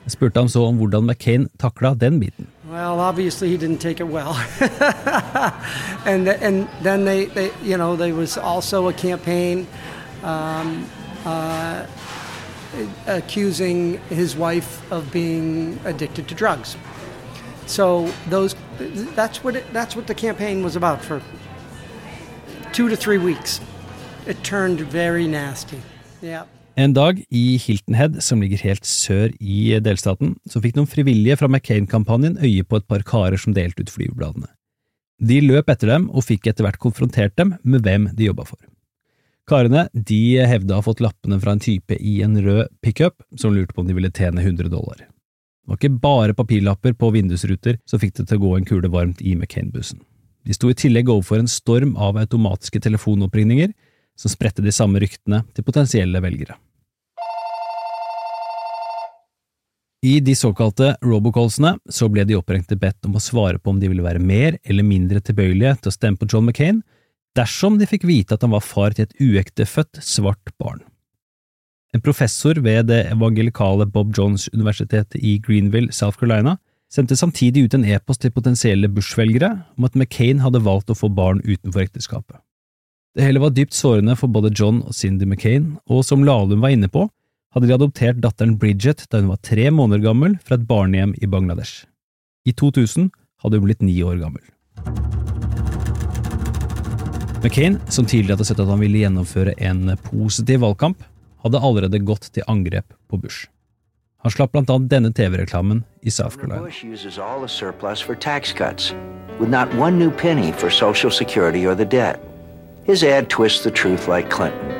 spurte 0.08 0.36
ham 0.40 0.48
så 0.48 0.64
om 0.64 0.76
hvordan 0.78 1.08
McCain 1.08 1.48
takla 1.60 1.94
den 1.94 2.20
biten. 2.20 2.48
Well, 2.72 3.00
obviously 3.00 3.48
he 3.50 3.58
didn't 3.58 3.80
take 3.82 4.00
it 4.00 4.08
well. 4.10 4.36
and 6.06 6.28
and 6.28 6.68
then 6.84 7.06
they, 7.06 7.26
they 7.26 7.50
you 7.66 7.76
know 7.76 7.96
there 7.96 8.14
was 8.16 8.38
also 8.38 8.90
a 8.90 8.92
campaign 8.94 9.68
um, 10.24 10.86
uh, 11.26 11.86
accusing 13.08 14.00
his 14.10 14.38
wife 14.38 14.92
of 14.96 15.12
being 15.12 15.80
addicted 15.86 16.24
to 16.28 16.36
drugs. 16.46 16.78
So 17.68 18.08
those 18.30 18.58
that's 19.16 19.44
what 19.44 19.56
it, 19.56 19.64
that's 19.74 19.96
what 19.96 20.08
the 20.08 20.14
campaign 20.16 20.64
was 20.64 20.76
about 20.76 21.02
for 21.02 21.22
two 22.74 22.90
to 22.90 22.96
three 22.96 23.18
weeks. 23.20 23.62
It 24.28 24.38
turned 24.44 24.80
very 24.94 25.28
nasty. 25.28 25.78
Yeah. 26.24 26.42
En 26.78 26.92
dag 26.94 27.22
i 27.32 27.56
Hilton 27.58 27.94
Head, 27.96 28.20
som 28.24 28.42
ligger 28.44 28.58
helt 28.68 28.84
sør 28.86 29.32
i 29.40 29.78
delstaten, 29.86 30.34
så 30.50 30.60
fikk 30.62 30.76
noen 30.76 30.90
frivillige 30.92 31.38
fra 31.40 31.48
McCain-kampanjen 31.48 32.36
øye 32.44 32.66
på 32.68 32.82
et 32.82 32.88
par 32.92 33.06
karer 33.08 33.40
som 33.40 33.56
delte 33.56 33.86
ut 33.86 33.94
flyvebladene. 33.94 34.50
De 35.24 35.38
løp 35.40 35.72
etter 35.72 35.94
dem 35.94 36.10
og 36.12 36.26
fikk 36.28 36.50
etter 36.52 36.66
hvert 36.68 36.82
konfrontert 36.84 37.38
dem 37.40 37.54
med 37.64 37.80
hvem 37.86 38.10
de 38.18 38.28
jobba 38.28 38.44
for. 38.50 38.60
Karene 39.48 39.86
de 39.94 40.20
hevda 40.50 40.76
å 40.76 40.82
ha 40.82 40.88
fått 40.90 41.04
lappene 41.06 41.38
fra 41.40 41.54
en 41.56 41.64
type 41.64 41.96
i 41.96 42.18
en 42.26 42.36
rød 42.44 42.68
pickup 42.84 43.24
som 43.40 43.56
lurte 43.56 43.72
på 43.78 43.86
om 43.86 43.88
de 43.90 43.96
ville 43.96 44.12
tjene 44.12 44.44
100 44.44 44.68
dollar. 44.74 45.06
Det 45.06 45.72
var 45.72 45.80
ikke 45.80 45.96
bare 46.04 46.36
papirlapper 46.38 46.98
på 47.00 47.14
vindusruter 47.16 47.80
som 47.90 48.02
fikk 48.04 48.18
det 48.20 48.28
til 48.30 48.42
å 48.42 48.44
gå 48.44 48.52
en 48.60 48.68
kule 48.68 48.92
varmt 48.94 49.24
i 49.26 49.38
McCain-bussen. 49.40 50.04
De 50.46 50.54
sto 50.54 50.68
i 50.70 50.76
tillegg 50.78 51.08
overfor 51.10 51.40
en 51.42 51.50
storm 51.50 51.96
av 51.98 52.20
automatiske 52.22 52.84
telefonoppringninger 52.84 53.72
som 54.20 54.32
spredte 54.32 54.64
de 54.66 54.72
samme 54.76 55.00
ryktene 55.04 55.44
til 55.58 55.66
potensielle 55.68 56.20
velgere. 56.24 56.58
I 60.06 60.20
de 60.22 60.36
såkalte 60.36 60.92
robocallsene 61.02 61.72
så 61.90 62.08
ble 62.12 62.26
de 62.30 62.36
opprengte 62.38 62.78
bedt 62.78 63.08
om 63.08 63.16
å 63.18 63.22
svare 63.24 63.58
på 63.58 63.72
om 63.74 63.80
de 63.82 63.90
ville 63.90 64.04
være 64.06 64.22
mer 64.22 64.60
eller 64.62 64.86
mindre 64.86 65.22
tilbøyelige 65.26 65.80
til 65.82 65.90
å 65.90 65.94
stemme 65.96 66.20
på 66.22 66.28
John 66.30 66.46
McCain 66.46 66.84
dersom 67.36 67.80
de 67.80 67.88
fikk 67.90 68.06
vite 68.08 68.38
at 68.38 68.46
han 68.46 68.54
var 68.54 68.62
far 68.64 68.94
til 68.96 69.08
et 69.08 69.16
uektefødt 69.18 70.04
svart 70.06 70.54
barn. 70.62 70.84
En 71.96 72.04
professor 72.06 72.60
ved 72.68 72.90
det 72.92 73.02
evangelikale 73.16 73.88
Bob 73.98 74.14
Johns 74.16 74.46
universitetet 74.54 75.16
i 75.18 75.38
Greenville, 75.44 75.92
South 75.96 76.18
Carolina, 76.20 76.58
sendte 76.92 77.18
samtidig 77.20 77.66
ut 77.66 77.74
en 77.76 77.88
e-post 77.96 78.22
til 78.24 78.36
potensielle 78.36 78.90
Bush-velgere 78.92 79.50
om 79.74 79.88
at 79.90 79.98
McCain 80.00 80.44
hadde 80.46 80.62
valgt 80.66 80.92
å 80.94 81.00
få 81.00 81.10
barn 81.18 81.42
utenfor 81.42 81.86
ekteskapet. 81.88 82.38
Det 83.18 83.26
hele 83.26 83.42
var 83.44 83.56
dypt 83.56 83.74
sårende 83.76 84.14
for 84.20 84.30
både 84.32 84.54
John 84.60 84.84
og 84.84 84.94
Cindy 84.96 85.26
McCain, 85.28 85.74
og 85.90 86.04
som 86.06 86.24
Lahlum 86.28 86.62
var 86.64 86.76
inne 86.76 86.92
på, 86.92 87.08
hadde 87.56 87.68
de 87.70 87.74
adoptert 87.76 88.20
datteren 88.22 88.58
Bridget 88.60 89.06
da 89.12 89.22
hun 89.22 89.30
var 89.32 89.38
tre 89.40 89.70
måneder 89.72 90.02
gammel 90.04 90.36
fra 90.44 90.58
et 90.58 90.66
barnehjem 90.68 91.14
i 91.24 91.28
Bangladesh. 91.30 91.86
I 92.46 92.52
2000 92.52 93.08
hadde 93.44 93.58
hun 93.58 93.66
blitt 93.70 93.82
ni 93.82 93.96
år 94.04 94.20
gammel. 94.20 94.44
McCain, 97.46 97.78
som 97.94 98.04
tidligere 98.10 98.36
hadde 98.36 98.48
sett 98.50 98.60
at 98.60 98.72
han 98.72 98.82
ville 98.84 99.00
gjennomføre 99.04 99.54
en 99.70 99.94
positiv 100.10 100.64
valgkamp, 100.66 101.04
hadde 101.46 101.62
allerede 101.62 102.00
gått 102.04 102.28
til 102.36 102.44
angrep 102.52 102.90
på 103.10 103.20
Bush. 103.22 103.46
Han 104.26 104.34
slapp 104.34 104.56
blant 104.56 104.72
annet 104.74 104.90
denne 104.90 105.12
TV-reklamen 105.14 105.84
i 106.04 106.10
South 106.10 106.36
Carolina. 106.36 106.66
Cuts, 110.90 112.18
His 112.86 113.02
ad 113.02 113.26
twists 113.32 113.64
the 113.64 113.72
truth 113.72 114.08
like 114.08 114.30
Clinton. 114.30 114.76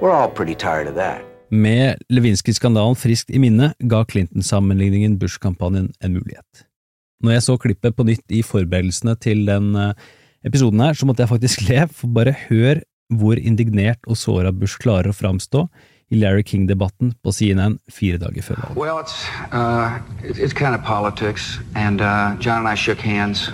We're 0.00 0.10
all 0.14 0.30
pretty 0.30 0.54
tired 0.54 0.86
of 0.88 0.94
that. 0.94 1.26
Med 1.52 2.02
levinsky 2.14 2.52
skandalen 2.54 2.94
friskt 2.96 3.30
i 3.34 3.38
minne 3.42 3.72
ga 3.90 4.04
Clinton-sammenligningen 4.06 5.16
Bush-kampanjen 5.18 5.88
en 6.00 6.12
mulighet. 6.14 6.60
Når 7.24 7.32
jeg 7.32 7.42
så 7.44 7.56
klippet 7.58 7.96
på 7.98 8.04
nytt 8.06 8.30
i 8.38 8.42
forberedelsene 8.46 9.16
til 9.18 9.42
den 9.48 9.72
eh, 9.74 9.96
episoden 10.46 10.78
her, 10.80 10.94
så 10.94 11.08
måtte 11.10 11.24
jeg 11.26 11.32
faktisk 11.32 11.64
le, 11.68 11.88
for 11.90 12.12
bare 12.14 12.36
hør 12.46 12.84
hvor 13.10 13.34
indignert 13.42 13.98
og 14.06 14.14
såra 14.16 14.52
Bush 14.54 14.78
klarer 14.78 15.10
å 15.10 15.16
framstå 15.16 15.64
i 16.14 16.20
Larry 16.22 16.44
King-debatten 16.46 17.16
på 17.26 17.34
CNN 17.34 17.80
fire 17.90 18.20
dager 18.22 18.46
før 18.46 18.62
valget. 18.62 18.78
Well, 18.78 19.02
it's, 19.02 19.18
uh, 19.50 19.98
kind 20.54 20.78
of 20.78 20.84
politics, 20.86 21.58
and 21.74 22.00
uh, 22.00 22.36
John 22.38 22.62
and 22.62 22.68
I 22.70 22.76
shook 22.78 22.98
hands, 22.98 23.50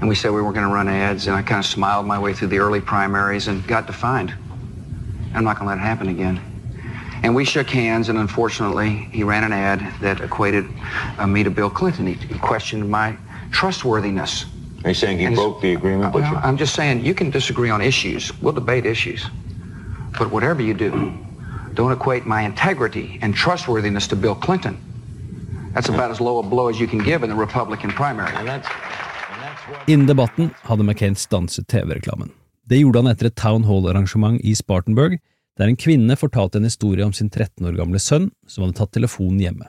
and 0.00 0.08
we 0.08 0.14
said 0.16 0.32
we 0.32 0.40
were 0.40 0.56
going 0.56 0.64
to 0.66 0.72
run 0.72 0.88
ads, 0.88 1.26
and 1.26 1.36
I 1.36 1.42
kind 1.42 1.60
of 1.60 1.66
smiled 1.68 2.06
my 2.06 2.18
way 2.18 2.32
through 2.32 2.48
the 2.48 2.60
early 2.64 2.80
primaries 2.80 3.48
and 3.48 3.60
got 3.66 3.86
defined. 3.86 4.32
I'm 5.34 5.44
not 5.44 5.58
going 5.60 5.68
to 5.68 5.74
let 5.76 5.84
it 5.84 5.86
happen 5.86 6.08
again. 6.08 6.40
And 7.22 7.34
we 7.34 7.44
shook 7.44 7.68
hands, 7.68 8.08
and 8.08 8.16
unfortunately, 8.18 9.08
he 9.12 9.22
ran 9.24 9.44
an 9.44 9.52
ad 9.52 9.80
that 10.00 10.20
equated 10.20 10.66
uh, 11.18 11.26
me 11.26 11.42
to 11.44 11.50
Bill 11.50 11.68
Clinton. 11.68 12.06
He 12.06 12.16
questioned 12.38 12.88
my 12.88 13.14
trustworthiness. 13.50 14.46
Are 14.84 14.90
you 14.90 14.94
saying 14.94 15.18
he 15.18 15.24
and 15.26 15.36
broke 15.36 15.60
the 15.60 15.74
agreement? 15.74 16.14
Well, 16.14 16.40
I'm 16.42 16.56
just 16.56 16.74
saying 16.74 17.04
you 17.04 17.12
can 17.12 17.28
disagree 17.28 17.68
on 17.68 17.82
issues. 17.82 18.32
We'll 18.40 18.54
debate 18.54 18.86
issues. 18.86 19.26
But 20.18 20.30
whatever 20.30 20.62
you 20.62 20.72
do, 20.72 21.12
don't 21.74 21.92
equate 21.92 22.24
my 22.24 22.42
integrity 22.42 23.18
and 23.20 23.34
trustworthiness 23.34 24.06
to 24.08 24.16
Bill 24.16 24.34
Clinton. 24.34 24.78
That's 25.74 25.90
about 25.90 26.10
as 26.10 26.20
low 26.20 26.38
a 26.38 26.42
blow 26.42 26.68
as 26.68 26.80
you 26.80 26.86
can 26.86 26.98
give 27.00 27.22
in 27.22 27.28
the 27.28 27.36
Republican 27.36 27.90
primary. 27.90 28.34
And 28.34 28.48
that's, 28.48 28.66
and 28.66 29.42
that's 29.42 29.60
what... 29.68 29.86
Innen 29.86 30.06
debatten 30.06 30.48
hadde 30.62 30.82
McCain 30.84 31.12
TV-reklamen. 31.66 32.30
Det 32.64 32.76
gjorde 32.78 32.98
han 32.98 33.06
etter 33.12 33.26
et 33.26 33.34
town 33.36 33.64
hall-arrangement 33.64 34.40
i 34.40 34.54
Spartanburg, 34.54 35.18
der 35.60 35.68
en 35.68 35.76
kvinne 35.76 36.16
fortalte 36.16 36.56
en 36.56 36.64
historie 36.64 37.04
om 37.04 37.12
sin 37.12 37.28
13 37.30 37.66
år 37.68 37.76
gamle 37.76 37.98
sønn 38.00 38.30
som 38.48 38.64
hadde 38.64 38.78
tatt 38.78 38.94
telefonen 38.96 39.42
hjemme. 39.44 39.66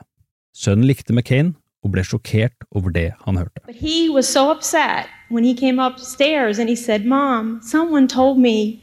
Sønnen 0.56 0.88
likte 0.88 1.12
McCain 1.12 1.50
og 1.84 1.92
ble 1.92 2.04
sjokkert 2.06 2.64
over 2.72 2.92
det 2.94 3.10
han 3.26 3.36
hørte. 3.36 3.60
He 3.76 4.08
was 4.14 4.26
so 4.30 4.46
upset 4.52 5.06
when 5.28 5.44
he 5.44 5.52
came 5.54 5.78
upstairs 5.78 6.58
and 6.58 6.68
he 6.70 6.76
said, 6.76 7.04
"Mom, 7.06 7.60
someone 7.62 8.08
told 8.08 8.38
me 8.38 8.78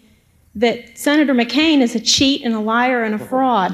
Senator 0.96 1.34
McCain 1.34 1.82
is 1.82 1.96
a 1.96 2.00
cheat 2.00 2.44
and 2.46 2.54
a 2.56 2.60
liar 2.60 3.04
and 3.04 3.16
a 3.16 3.18
fraud." 3.18 3.74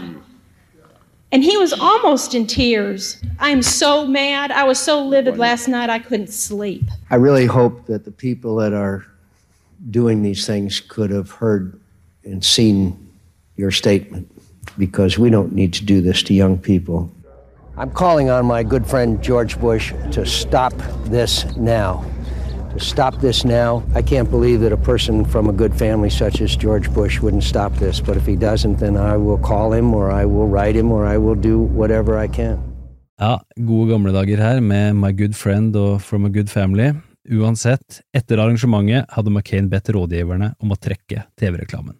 And 1.31 1.43
he 1.43 1.57
was 1.57 1.73
almost 1.73 2.33
in 2.33 2.47
tears. 2.47 3.17
I 3.41 3.49
am 3.49 3.61
so 3.61 4.05
mad. 4.07 4.51
I 4.51 4.63
was 4.67 4.79
so 4.79 5.03
livid 5.09 5.37
last 5.37 5.67
night 5.67 5.89
I 5.89 5.99
couldn't 5.99 6.29
sleep. 6.31 6.83
I 7.11 7.15
really 7.15 7.45
hope 7.47 7.87
that 7.87 8.05
the 8.05 8.11
people 8.11 8.55
that 8.63 8.71
are 8.73 9.03
doing 9.91 10.23
these 10.23 10.45
things 10.53 10.79
could 10.79 11.11
have 11.11 11.29
heard 11.39 11.73
and 12.25 12.43
seen 12.45 13.04
your 13.57 13.71
statement 13.71 14.27
because 14.77 15.17
we 15.19 15.29
don't 15.29 15.53
need 15.53 15.73
to 15.73 15.83
do 15.85 16.01
this 16.01 16.23
to 16.23 16.33
young 16.33 16.57
people. 16.57 17.09
I'm 17.77 17.91
calling 17.91 18.29
on 18.29 18.45
my 18.45 18.63
good 18.63 18.85
friend 18.87 19.21
George 19.21 19.59
Bush 19.59 19.93
to 20.11 20.25
stop 20.25 20.73
this 21.11 21.45
now. 21.57 22.03
To 22.73 22.79
stop 22.79 23.15
this 23.21 23.45
now. 23.45 23.83
I 23.95 24.01
can't 24.01 24.29
believe 24.31 24.59
that 24.61 24.71
a 24.73 24.77
person 24.91 25.25
from 25.25 25.49
a 25.49 25.53
good 25.53 25.73
family 25.73 26.09
such 26.09 26.41
as 26.41 26.55
George 26.55 26.91
Bush 26.93 27.21
wouldn't 27.21 27.43
stop 27.43 27.71
this, 27.77 27.99
but 27.99 28.15
if 28.17 28.25
he 28.25 28.35
doesn't, 28.35 28.79
then 28.79 28.95
I 28.97 29.17
will 29.17 29.37
call 29.37 29.73
him 29.73 29.93
or 29.93 30.09
I 30.11 30.25
will 30.25 30.47
write 30.47 30.75
him 30.75 30.91
or 30.91 31.05
I 31.05 31.17
will 31.17 31.35
do 31.35 31.59
whatever 31.59 32.17
I 32.17 32.27
can. 32.27 32.59
Ja, 33.19 33.37
gode 33.55 33.91
gamle 33.93 34.11
dager 34.11 34.37
her 34.43 34.59
med 34.59 34.95
My 34.99 35.11
Good 35.15 35.35
Friend 35.35 35.75
og 35.75 36.01
From 36.01 36.25
a 36.25 36.29
Good 36.29 36.49
Family. 36.51 36.91
Uansett, 37.31 38.01
etter 38.15 38.37
arrangementet 38.43 39.07
hadde 39.15 39.31
McCain 39.31 39.71
bedt 39.71 39.93
rådgiverne 39.95 40.51
om 40.61 40.75
å 40.75 40.79
trekke 40.79 41.23
TV-reklamen. 41.39 41.95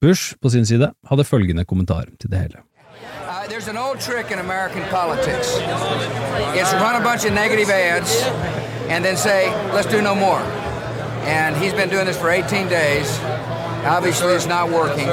Bush 0.00 0.34
på 0.42 0.50
sin 0.50 0.66
side 0.66 0.90
hadde 1.10 1.24
følgende 1.24 1.64
kommentar 1.64 2.02
til 2.20 2.30
det 2.30 2.38
hele. 2.38 2.56
Uh, 2.56 3.46
there's 3.50 3.68
an 3.74 3.78
old 3.86 3.98
trick 4.08 4.30
in 4.32 4.38
American 4.38 4.84
politics. 4.98 5.48
It's 6.58 6.72
run 6.84 6.94
a 7.02 7.04
bunch 7.10 7.22
of 7.28 7.32
negative 7.44 7.70
ads 7.90 8.10
and 8.92 9.04
then 9.04 9.16
say, 9.16 9.40
let's 9.74 9.90
do 9.96 10.00
no 10.10 10.14
more. 10.26 10.42
And 11.38 11.56
he's 11.62 11.74
been 11.80 11.90
doing 11.94 12.06
this 12.06 12.16
for 12.22 12.30
18 12.30 12.68
days. 12.80 13.08
Obviously, 13.96 14.30
it's 14.38 14.46
not 14.56 14.70
working. 14.80 15.08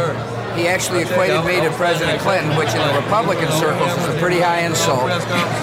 He 0.59 0.67
actually 0.75 1.01
equated 1.01 1.41
me 1.45 1.55
to 1.65 1.69
President 1.75 2.17
Clinton, 2.25 2.51
which 2.57 2.71
in 2.77 2.81
the 2.87 2.93
Republican 3.03 3.49
circles 3.63 3.91
is 3.97 4.05
a 4.15 4.17
pretty 4.23 4.39
high 4.39 4.61
insult. 4.69 5.09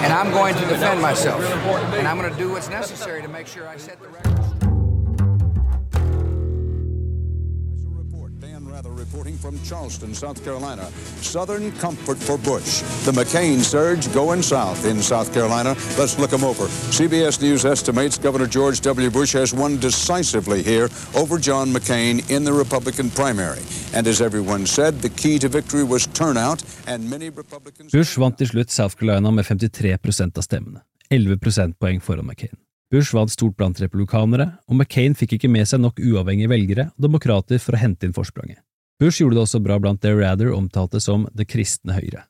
And 0.05 0.11
I'm 0.13 0.31
going 0.31 0.53
to 0.55 0.65
defend 0.67 1.01
myself. 1.01 1.39
And 1.99 2.07
I'm 2.07 2.17
going 2.19 2.31
to 2.31 2.37
do 2.39 2.51
what's 2.51 2.69
necessary 2.69 3.21
to 3.21 3.29
make 3.29 3.47
sure 3.47 3.67
I 3.67 3.77
set 3.77 3.99
the 4.01 4.09
record. 4.09 4.52
from 9.43 9.59
Charleston, 9.65 10.13
South 10.15 10.39
Carolina. 10.45 10.85
Southern 11.19 11.69
comfort 11.73 12.17
for 12.17 12.37
Bush. 12.37 12.79
The 13.03 13.11
McCain 13.11 13.59
surge 13.59 14.07
going 14.13 14.41
south 14.41 14.85
in 14.87 15.01
South 15.01 15.33
Carolina. 15.33 15.75
Let's 15.99 16.15
look 16.17 16.29
them 16.31 16.43
over. 16.45 16.67
CBS 16.95 17.41
News 17.41 17.65
estimates 17.65 18.17
Governor 18.17 18.47
George 18.47 18.79
W. 18.79 19.11
Bush 19.11 19.33
has 19.35 19.53
won 19.53 19.77
decisively 19.79 20.63
here 20.63 20.87
over 21.13 21.37
John 21.37 21.67
McCain 21.75 22.23
in 22.31 22.45
the 22.45 22.53
Republican 22.53 23.09
primary. 23.11 23.59
And 23.93 24.07
as 24.07 24.21
everyone 24.21 24.65
said, 24.65 25.01
the 25.01 25.09
key 25.11 25.37
to 25.39 25.49
victory 25.49 25.83
was 25.83 26.07
turnout, 26.13 26.63
and 26.87 27.03
many 27.09 27.27
Republicans... 27.29 27.91
Bush 27.91 28.15
vant 28.23 28.39
til 28.39 28.47
slutt 28.49 28.71
South 28.71 28.95
Carolina 28.95 29.33
med 29.35 29.43
53 29.43 29.97
av 30.23 30.43
stemmene, 30.47 30.83
11 31.11 31.35
prosentpoeng 31.43 31.99
foran 32.03 32.31
McCain. 32.31 32.55
Bush 32.95 33.11
vant 33.17 33.33
stort 33.35 33.57
blant 33.59 33.79
republikanere, 33.83 34.53
og 34.71 34.79
McCain 34.79 35.15
fikk 35.19 35.35
ikke 35.39 35.51
med 35.51 35.67
seg 35.67 35.83
nok 35.83 35.99
uavhengige 35.99 36.53
velgere 36.55 36.87
og 36.93 37.07
demokrater 37.11 37.59
for 37.59 37.73
å 37.75 37.81
hente 37.89 38.05
inn 38.07 38.13
forspranget. 38.15 38.61
Bush 38.99 39.21
gjorde 39.21 39.35
det 39.37 39.41
også 39.43 39.59
bra 39.63 39.79
blant 39.81 40.03
det 40.05 40.11
Rather 40.19 40.51
omtalte 40.53 40.99
som 41.01 41.25
det 41.33 41.47
kristne 41.49 41.95
høyre. 41.97 42.23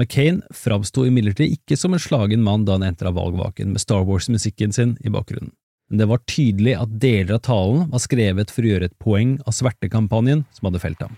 McCain 0.00 0.38
framsto 0.56 1.04
imidlertid 1.04 1.52
ikke 1.58 1.76
som 1.76 1.92
en 1.92 2.00
slagen 2.00 2.40
mann 2.44 2.62
da 2.64 2.78
han 2.78 2.86
entra 2.86 3.10
valgvaken 3.12 3.74
med 3.74 3.80
Star 3.82 4.06
Wars-musikken 4.08 4.72
sin 4.72 4.94
i 5.04 5.12
bakgrunnen, 5.12 5.50
men 5.90 6.00
det 6.00 6.06
var 6.08 6.22
tydelig 6.32 6.78
at 6.80 6.94
deler 7.02 7.36
av 7.36 7.42
talen 7.50 7.90
var 7.92 8.00
skrevet 8.00 8.50
for 8.54 8.64
å 8.64 8.70
gjøre 8.72 8.88
et 8.88 8.96
poeng 9.04 9.34
av 9.44 9.52
svertekampanjen 9.58 10.46
som 10.56 10.70
hadde 10.70 10.80
felt 10.82 11.04
ham. 11.04 11.12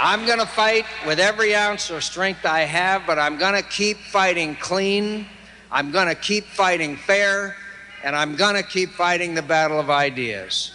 I'm 0.00 0.24
going 0.24 0.38
to 0.38 0.46
fight 0.46 0.86
with 1.06 1.18
every 1.18 1.54
ounce 1.56 1.90
of 1.90 2.02
strength 2.04 2.46
I 2.46 2.60
have, 2.64 3.02
but 3.06 3.18
I'm 3.18 3.36
going 3.38 3.52
to 3.60 3.68
keep 3.68 3.96
fighting 3.98 4.56
clean. 4.60 5.26
I'm 5.70 5.90
going 5.92 6.08
to 6.08 6.14
keep 6.14 6.44
fighting 6.46 6.96
fair. 6.96 7.54
And 8.02 8.16
I'm 8.16 8.34
going 8.36 8.54
to 8.54 8.62
keep 8.62 8.90
fighting 8.96 9.34
the 9.34 9.42
battle 9.42 9.78
of 9.78 9.90
ideas. 9.90 10.72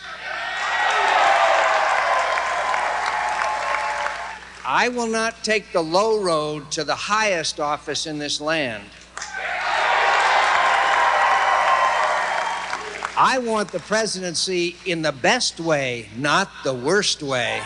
I 4.68 4.90
will 4.90 5.06
not 5.08 5.44
take 5.44 5.72
the 5.74 5.82
low 5.84 6.20
road 6.22 6.72
to 6.72 6.84
the 6.84 6.96
highest 6.96 7.60
office 7.60 8.08
in 8.08 8.18
this 8.18 8.42
land. 8.42 8.84
I 13.18 13.38
want 13.44 13.72
the 13.72 13.80
presidency 13.80 14.76
in 14.88 15.04
the 15.04 15.12
best 15.12 15.60
way, 15.60 16.10
not 16.18 16.50
the 16.64 16.74
worst 16.74 17.22
way. 17.22 17.60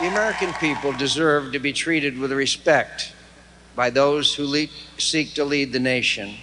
The 0.00 0.08
American 0.08 0.52
people 0.54 0.92
deserve 0.94 1.52
to 1.52 1.60
be 1.60 1.72
treated 1.72 2.18
with 2.18 2.32
respect 2.32 3.12
by 3.76 3.90
those 3.90 4.34
who 4.34 4.66
seek 4.98 5.34
to 5.34 5.44
lead 5.44 5.72
the 5.72 5.78
nation. 5.80 6.34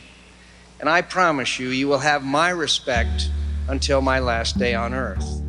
And 0.80 0.90
I 0.90 1.02
promise 1.02 1.60
you, 1.60 1.68
you 1.70 1.90
will 1.90 2.00
have 2.00 2.24
my 2.24 2.50
respect 2.50 3.30
until 3.68 4.00
my 4.00 4.20
last 4.20 4.58
day 4.58 4.74
on 4.74 4.94
earth. 4.94 5.42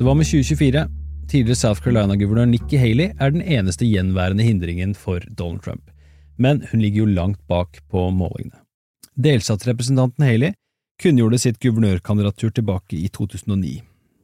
Så 0.00 0.04
hva 0.08 0.14
med 0.16 0.24
2024? 0.24 0.82
Tidligere 1.28 1.58
South 1.60 1.82
Carolina-guvernør 1.84 2.46
Nikki 2.48 2.78
Haley 2.80 3.10
er 3.20 3.32
den 3.34 3.42
eneste 3.44 3.84
gjenværende 3.84 4.46
hindringen 4.46 4.94
for 4.96 5.20
Donald 5.36 5.60
Trump, 5.66 5.82
men 6.40 6.62
hun 6.70 6.80
ligger 6.80 7.02
jo 7.02 7.10
langt 7.18 7.42
bak 7.50 7.82
på 7.92 8.06
målingene. 8.10 8.56
Delstatsrepresentanten 9.20 10.24
Haley 10.24 10.54
kunngjorde 11.04 11.42
sitt 11.42 11.60
guvernørkandidatur 11.60 12.48
tilbake 12.56 12.96
i 12.96 13.10
2009. 13.12 13.74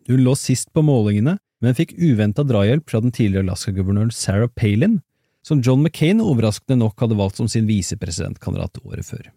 Hun 0.09 0.25
lå 0.25 0.33
sist 0.41 0.71
på 0.73 0.81
målingene, 0.87 1.37
men 1.61 1.77
fikk 1.77 1.93
uventa 2.01 2.41
drahjelp 2.49 2.89
fra 2.89 3.03
den 3.05 3.13
tidligere 3.13 3.45
Alaska-guvernøren 3.51 4.17
Sarah 4.17 4.49
Palin, 4.57 4.97
som 5.45 5.61
John 5.61 5.85
McCain 5.85 6.25
overraskende 6.25 6.81
nok 6.87 7.05
hadde 7.05 7.21
valgt 7.21 7.37
som 7.43 7.53
sin 7.53 7.69
visepresidentkandidat 7.69 8.81
året 8.81 9.05
før. 9.13 9.29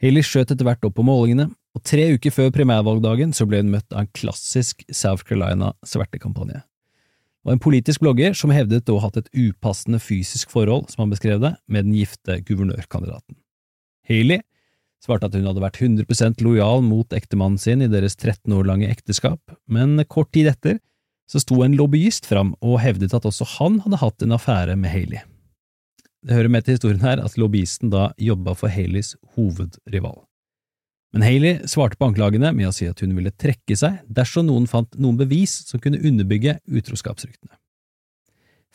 Haley 0.00 0.24
skjøt 0.24 0.56
etter 0.56 0.64
hvert 0.70 0.88
opp 0.88 0.96
på 0.96 1.04
målingene, 1.08 1.50
og 1.76 1.84
tre 1.84 2.06
uker 2.16 2.32
før 2.32 2.48
primærvalgdagen 2.56 3.34
så 3.36 3.44
ble 3.48 3.58
hun 3.60 3.74
møtt 3.74 3.92
av 3.92 4.06
en 4.06 4.12
klassisk 4.16 4.80
South 4.96 5.26
Carolina-svertekampanje. 5.28 6.62
Og 7.46 7.52
en 7.52 7.60
politisk 7.62 8.00
blogger 8.02 8.32
som 8.34 8.50
hevdet 8.50 8.88
å 8.90 8.96
ha 8.96 9.04
hatt 9.10 9.18
et 9.20 9.28
upassende 9.38 10.00
fysisk 10.02 10.50
forhold, 10.54 10.88
som 10.90 11.04
han 11.04 11.12
beskrev 11.12 11.42
det, 11.44 11.50
med 11.70 11.84
den 11.86 11.94
gifte 11.98 12.38
guvernørkandidaten. 12.48 13.36
Haley 14.08 14.40
svarte 15.04 15.28
at 15.28 15.36
hun 15.36 15.44
hadde 15.46 15.62
vært 15.62 15.78
100 15.84 16.40
lojal 16.42 16.80
mot 16.82 17.12
ektemannen 17.14 17.60
sin 17.60 17.84
i 17.84 17.90
deres 17.92 18.16
13 18.18 18.50
år 18.56 18.66
lange 18.72 18.88
ekteskap, 18.90 19.42
men 19.70 20.00
kort 20.10 20.32
tid 20.34 20.48
etter 20.56 20.80
så 21.30 21.42
sto 21.42 21.60
en 21.62 21.76
lobbyist 21.78 22.26
fram 22.26 22.54
og 22.64 22.80
hevdet 22.82 23.14
at 23.14 23.26
også 23.28 23.46
han 23.58 23.82
hadde 23.84 24.00
hatt 24.00 24.24
en 24.24 24.34
affære 24.38 24.78
med 24.80 24.94
Haley. 24.96 25.20
Det 26.26 26.38
hører 26.40 26.50
med 26.56 26.66
til 26.66 26.78
historien 26.78 27.04
her 27.04 27.22
at 27.22 27.36
lobbyisten 27.38 27.92
da 27.92 28.08
jobba 28.18 28.56
for 28.58 28.72
Haleys 28.72 29.12
hovedrival. 29.36 30.24
Men 31.12 31.22
Haley 31.22 31.66
svarte 31.68 31.96
på 31.96 32.06
anklagene 32.08 32.50
med 32.56 32.68
å 32.70 32.72
si 32.74 32.88
at 32.90 33.00
hun 33.04 33.12
ville 33.16 33.30
trekke 33.38 33.76
seg 33.78 34.00
dersom 34.10 34.46
noen 34.50 34.66
fant 34.70 34.90
noen 34.98 35.18
bevis 35.20 35.54
som 35.68 35.80
kunne 35.82 36.00
underbygge 36.02 36.58
utroskapsryktene. 36.66 37.54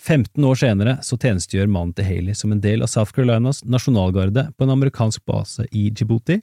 15 0.02 0.48
år 0.48 0.58
senere 0.58 0.96
så 1.06 1.18
tjenestegjør 1.20 1.70
mannen 1.70 1.94
til 1.94 2.08
Haley 2.08 2.34
som 2.38 2.54
en 2.56 2.64
del 2.64 2.82
av 2.82 2.90
South 2.90 3.12
Carolinas 3.14 3.60
nasjonalgarde 3.68 4.48
på 4.58 4.66
en 4.66 4.74
amerikansk 4.74 5.22
base 5.30 5.68
i 5.70 5.90
Djibouti, 5.94 6.40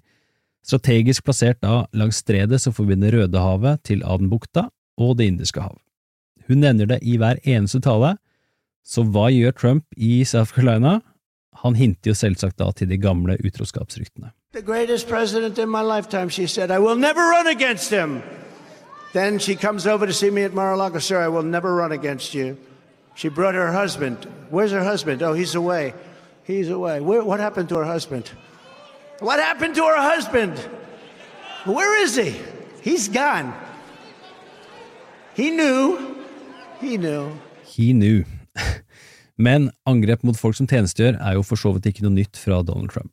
strategisk 0.68 1.24
plassert 1.26 1.58
da 1.64 1.86
langs 1.96 2.20
stredet 2.22 2.60
som 2.62 2.74
forbinder 2.76 3.16
Rødehavet 3.16 3.82
til 3.88 4.04
Adenbukta 4.06 4.68
og 5.00 5.16
Det 5.18 5.26
indiske 5.32 5.64
hav. 5.64 5.74
Hun 6.48 6.62
nevner 6.62 6.86
det 6.88 7.00
i 7.02 7.18
hver 7.20 7.42
eneste 7.42 7.82
tale, 7.84 8.14
så 8.88 9.02
hva 9.04 9.26
gjør 9.32 9.52
Trump 9.58 9.84
i 10.00 10.22
South 10.24 10.54
Carolina? 10.54 11.00
Han 11.66 11.74
hinter 11.76 12.12
jo 12.12 12.16
selvsagt 12.18 12.60
da 12.62 12.70
til 12.76 12.88
de 12.88 12.96
gamle 13.00 13.34
utroskapsryktene. 13.42 14.30
the 14.58 14.64
greatest 14.72 15.06
president 15.06 15.56
in 15.58 15.68
my 15.68 15.82
lifetime, 15.96 16.28
she 16.28 16.46
said. 16.48 16.70
I 16.72 16.78
will 16.80 16.96
never 16.96 17.20
run 17.36 17.46
against 17.46 17.90
him. 17.90 18.22
Then 19.12 19.38
she 19.38 19.54
comes 19.54 19.86
over 19.86 20.04
to 20.06 20.12
see 20.12 20.30
me 20.30 20.42
at 20.44 20.52
Mar 20.52 20.72
a 20.72 20.76
Lago. 20.76 20.98
Sir, 20.98 21.20
I 21.24 21.28
will 21.28 21.44
never 21.44 21.74
run 21.76 21.92
against 21.92 22.32
you. 22.34 22.56
She 23.14 23.28
brought 23.28 23.54
her 23.54 23.70
husband. 23.72 24.26
Where's 24.50 24.70
her 24.72 24.82
husband? 24.84 25.22
Oh, 25.22 25.32
he's 25.32 25.54
away. 25.54 25.94
He's 26.42 26.70
away. 26.70 26.98
Where, 27.00 27.22
what 27.24 27.38
happened 27.40 27.68
to 27.68 27.76
her 27.78 27.84
husband? 27.84 28.32
What 29.20 29.38
happened 29.38 29.74
to 29.76 29.82
her 29.84 30.00
husband? 30.14 30.58
Where 31.64 32.02
is 32.02 32.16
he? 32.16 32.34
He's 32.82 33.06
gone. 33.08 33.52
He 35.34 35.50
knew. 35.52 35.98
He 36.80 36.98
knew. 36.98 37.30
He 37.64 37.92
knew. 37.92 38.24
Men 39.38 39.70
angrep 39.86 40.24
mot 40.26 40.34
folk 40.38 40.54
som 40.58 40.66
tjenestegjør, 40.66 41.14
er 41.22 41.32
jo 41.38 41.42
for 41.46 41.54
så 41.54 41.70
vidt 41.78 41.86
ikke 41.92 42.02
noe 42.02 42.16
nytt 42.18 42.36
fra 42.42 42.58
Donald 42.66 42.90
Trump. 42.90 43.12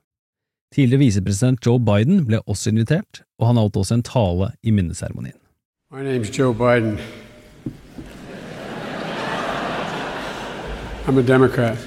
Tidligere 0.75 0.99
visepresident 0.99 1.59
Joe 1.65 1.79
Biden 1.79 2.21
ble 2.25 2.37
også 2.47 2.69
invitert, 2.71 3.23
og 3.39 3.47
han 3.47 3.55
holdt 3.59 3.77
også 3.77 3.93
en 3.99 4.03
tale 4.07 4.51
i 4.63 4.71
minneseremonien. 4.71 5.35
My 5.91 5.99
name's 5.99 6.29
Joe 6.39 6.53
Biden. 6.55 6.97
I'm 11.07 11.17
a 11.17 11.23
Democrat. 11.33 11.77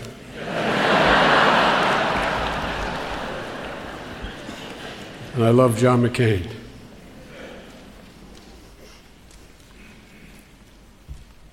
And 5.35 5.44
I 5.44 5.53
love 5.53 5.73
John 5.83 6.03
McCain. 6.05 6.63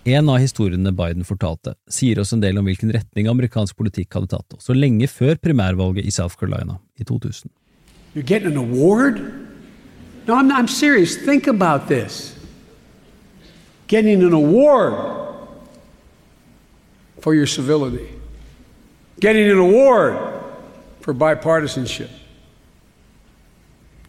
En 0.04 0.30
av 0.30 0.40
historiene 0.42 0.90
Biden 0.98 1.22
fortalte, 1.28 1.76
sier 1.92 2.18
oss 2.24 2.32
en 2.34 2.42
del 2.42 2.58
om 2.58 2.66
hvilken 2.66 2.90
retning 2.96 3.28
amerikansk 3.30 3.78
politikk 3.78 4.16
hadde 4.18 4.32
tatt, 4.34 4.56
også 4.58 4.74
lenge 4.74 5.06
før 5.12 5.38
primærvalget 5.44 6.08
i 6.10 6.14
South 6.14 6.34
Carolina 6.40 6.80
i 6.98 7.06
2000. 7.06 7.52
You're 8.16 8.26
getting 8.26 8.52
an 8.52 8.58
award? 8.58 9.20
No, 10.28 10.34
I'm, 10.36 10.52
I'm 10.52 10.68
serious. 10.68 11.16
Think 11.16 11.46
about 11.48 11.86
this. 11.88 12.36
Getting 13.88 14.24
an 14.24 14.34
award 14.34 14.96
for 17.20 17.34
your 17.36 17.46
civility. 17.48 18.10
Getting 19.20 19.52
an 19.52 19.60
award 19.60 20.18
for 21.02 21.14
bipartisanship. 21.14 22.10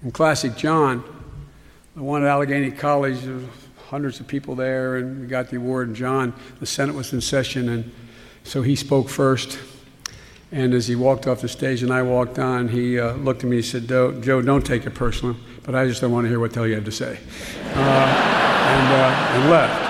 In 0.03 0.11
classic 0.11 0.57
John, 0.57 1.03
the 1.95 2.03
one 2.03 2.23
at 2.25 2.29
Allegheny 2.31 2.71
College 2.71 3.19
hundreds 3.93 4.19
of 4.21 4.27
people 4.27 4.55
there, 4.57 4.97
and 4.97 5.07
we 5.21 5.27
got 5.27 5.45
the 5.51 5.57
award. 5.59 5.85
And 5.89 5.95
John, 6.05 6.33
the 6.61 6.67
Senate 6.67 6.95
was 6.97 7.13
in 7.13 7.21
session, 7.21 7.69
and 7.69 7.85
so 8.43 8.63
he 8.63 8.75
spoke 8.77 9.09
first. 9.11 9.59
And 10.53 10.75
as 10.75 10.87
he 10.89 10.97
walked 10.97 11.27
off 11.29 11.41
the 11.41 11.49
stage 11.49 11.83
and 11.85 11.93
I 12.01 12.03
walked 12.17 12.39
on, 12.39 12.69
he 12.69 12.99
uh, 12.99 13.05
looked 13.27 13.43
at 13.45 13.49
me 13.51 13.57
and 13.57 13.65
said, 13.65 13.85
Joe, 13.89 14.39
don't 14.43 14.65
take 14.73 14.87
it 14.87 14.95
personal, 14.95 15.35
but 15.65 15.75
I 15.75 15.87
just 15.87 16.01
don't 16.01 16.13
want 16.13 16.25
to 16.25 16.29
hear 16.29 16.41
what 16.41 16.51
the 16.53 16.61
hell 16.61 16.67
you 16.69 16.75
had 16.75 16.85
to 16.85 16.91
say. 17.05 17.17
Uh, 17.75 18.69
and, 18.75 18.89
uh, 19.01 19.35
and 19.35 19.51
left. 19.55 19.81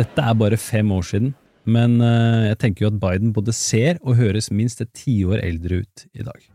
Dette 0.00 0.20
er 0.22 0.32
bare 0.34 0.56
fem 0.56 0.92
år 0.92 1.02
siden, 1.02 1.34
men 1.64 2.00
uh, 2.00 2.06
jeg 2.50 2.58
tenker 2.58 2.86
jo 2.86 2.92
at 2.96 3.00
Biden 3.00 3.32
både 3.36 3.52
ser 3.52 3.94
og 4.02 4.16
høres 4.16 4.48
minst 4.50 4.80
et 4.80 4.92
tiår 4.96 5.34
eldre 5.44 5.82
ut 5.84 6.06
i 6.16 6.22
dag. 6.24 6.48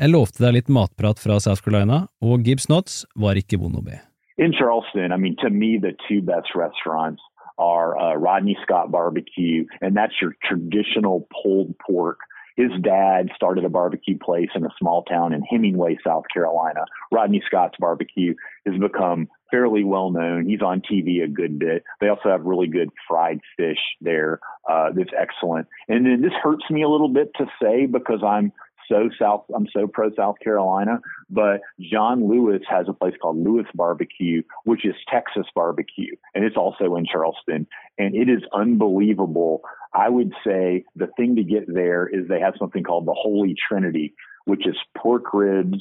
Jeg 0.00 0.08
lovte 0.14 0.40
deg 0.40 0.54
litt 0.56 0.70
matprat 0.72 1.18
fra 1.20 1.34
South 1.44 1.60
Carolina, 1.60 2.06
og 2.24 2.46
Gibbs 2.48 2.64
Knotts 2.70 3.02
var 3.20 3.36
ikke 3.36 3.58
vond 3.60 3.76
å 3.76 3.82
be. 3.84 3.98
In 4.40 4.54
Charleston, 4.56 5.12
I 5.12 5.18
mean, 5.20 5.34
to 5.44 5.50
me, 5.52 5.76
the 5.76 5.92
two 6.08 6.22
best 6.22 6.54
restaurants 6.56 7.20
are 7.60 7.98
uh, 8.00 8.14
Rodney 8.16 8.56
Scott 8.62 8.88
Barbecue, 8.90 9.66
and 9.82 9.94
that's 9.94 10.16
your 10.22 10.32
traditional 10.42 11.28
pulled 11.42 11.76
pork 11.86 12.18
his 12.56 12.72
dad 12.82 13.30
started 13.34 13.64
a 13.64 13.70
barbecue 13.70 14.18
place 14.18 14.50
in 14.54 14.66
a 14.66 14.74
small 14.78 15.02
town 15.04 15.32
in 15.32 15.40
Hemingway, 15.48 15.96
South 16.04 16.24
Carolina. 16.34 16.80
Rodney 17.10 17.42
Scott's 17.46 17.76
Barbecue 17.80 18.34
has 18.66 18.76
become 18.78 19.28
fairly 19.50 19.82
well 19.82 20.10
known. 20.10 20.46
He's 20.46 20.60
on 20.60 20.82
TV 20.82 21.22
a 21.24 21.28
good 21.28 21.58
bit. 21.58 21.84
They 22.02 22.08
also 22.08 22.28
have 22.28 22.42
really 22.44 22.66
good 22.66 22.90
fried 23.08 23.40
fish 23.56 23.78
there 24.02 24.40
uh, 24.68 24.90
that's 24.94 25.12
excellent. 25.18 25.68
And 25.88 26.04
then 26.04 26.20
this 26.20 26.34
hurts 26.42 26.68
me 26.70 26.82
a 26.82 26.88
little 26.88 27.08
bit 27.08 27.30
to 27.38 27.46
say 27.62 27.86
because 27.86 28.20
I'm 28.22 28.52
so 28.90 29.08
South, 29.20 29.44
I'm 29.54 29.66
so 29.74 29.86
pro 29.86 30.10
South 30.14 30.36
Carolina, 30.42 30.98
but 31.30 31.60
John 31.80 32.28
Lewis 32.28 32.60
has 32.68 32.86
a 32.88 32.92
place 32.92 33.14
called 33.20 33.38
Lewis 33.38 33.66
Barbecue, 33.74 34.42
which 34.64 34.84
is 34.84 34.94
Texas 35.10 35.46
barbecue, 35.54 36.14
and 36.34 36.44
it's 36.44 36.56
also 36.56 36.96
in 36.96 37.06
Charleston, 37.06 37.66
and 37.98 38.14
it 38.14 38.28
is 38.28 38.42
unbelievable. 38.52 39.62
I 39.94 40.08
would 40.08 40.32
say 40.46 40.84
the 40.96 41.06
thing 41.16 41.36
to 41.36 41.44
get 41.44 41.72
there 41.72 42.06
is 42.06 42.28
they 42.28 42.40
have 42.40 42.54
something 42.58 42.82
called 42.82 43.06
the 43.06 43.14
Holy 43.16 43.54
Trinity, 43.68 44.14
which 44.44 44.66
is 44.66 44.76
pork 44.96 45.32
ribs, 45.32 45.78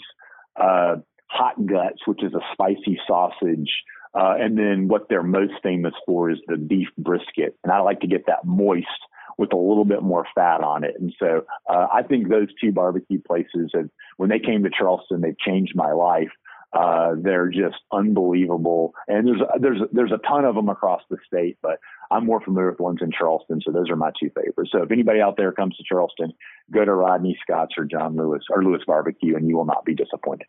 uh, 0.56 0.96
hot 1.30 1.66
guts, 1.66 2.02
which 2.06 2.24
is 2.24 2.34
a 2.34 2.42
spicy 2.54 3.00
sausage. 3.08 3.70
Uh, 4.16 4.34
and 4.40 4.58
then 4.58 4.88
what 4.88 5.08
they're 5.08 5.22
most 5.22 5.54
famous 5.62 5.94
for 6.08 6.32
is 6.32 6.40
the 6.48 6.58
beef 6.58 6.88
brisket. 6.98 7.56
And 7.64 7.72
I 7.72 7.80
like 7.82 8.00
to 8.00 8.08
get 8.08 8.26
that 8.26 8.44
moist 8.44 8.88
with 9.42 9.52
a 9.60 9.62
little 9.70 9.86
bit 9.94 10.02
more 10.14 10.26
fat 10.36 10.62
on 10.74 10.80
it. 10.90 10.94
And 11.02 11.12
so 11.22 11.30
uh, 11.74 11.86
I 12.00 12.02
think 12.10 12.22
those 12.36 12.50
two 12.62 12.72
barbecue 12.72 13.22
places 13.30 13.68
have, 13.74 13.90
when 14.18 14.30
they 14.30 14.38
came 14.50 14.62
to 14.64 14.70
Charleston, 14.78 15.22
they 15.22 15.34
changed 15.48 15.72
my 15.76 15.94
life. 15.94 16.34
Uh, 16.82 17.12
they're 17.28 17.50
just 17.50 17.78
unbelievable, 17.92 18.94
and 19.08 19.28
there's 19.28 19.42
there's 19.64 19.82
there's 19.92 20.12
a 20.20 20.22
ton 20.30 20.46
of 20.46 20.54
them 20.54 20.70
across 20.70 21.02
the 21.10 21.18
state, 21.26 21.56
but 21.68 21.78
I'm 22.12 22.26
more 22.32 22.42
familiar 22.46 22.70
with 22.70 22.80
ones 22.80 23.00
in 23.02 23.10
Charleston, 23.20 23.58
so 23.66 23.72
those 23.72 23.90
are 23.90 23.96
my 24.06 24.12
two 24.22 24.30
favorites. 24.40 24.70
So 24.72 24.84
if 24.86 24.92
anybody 24.92 25.20
out 25.20 25.36
there 25.36 25.52
comes 25.52 25.74
to 25.78 25.84
Charleston, 25.92 26.30
go 26.72 26.86
to 26.86 26.94
Rodney 26.94 27.36
Scott's 27.42 27.74
or 27.80 27.86
John 27.94 28.16
Lewis 28.16 28.44
or 28.54 28.64
Lewis 28.64 28.84
Barbecue, 28.86 29.36
and 29.36 29.44
you 29.48 29.58
will 29.58 29.66
not 29.74 29.84
be 29.84 29.96
disappointed. 30.04 30.46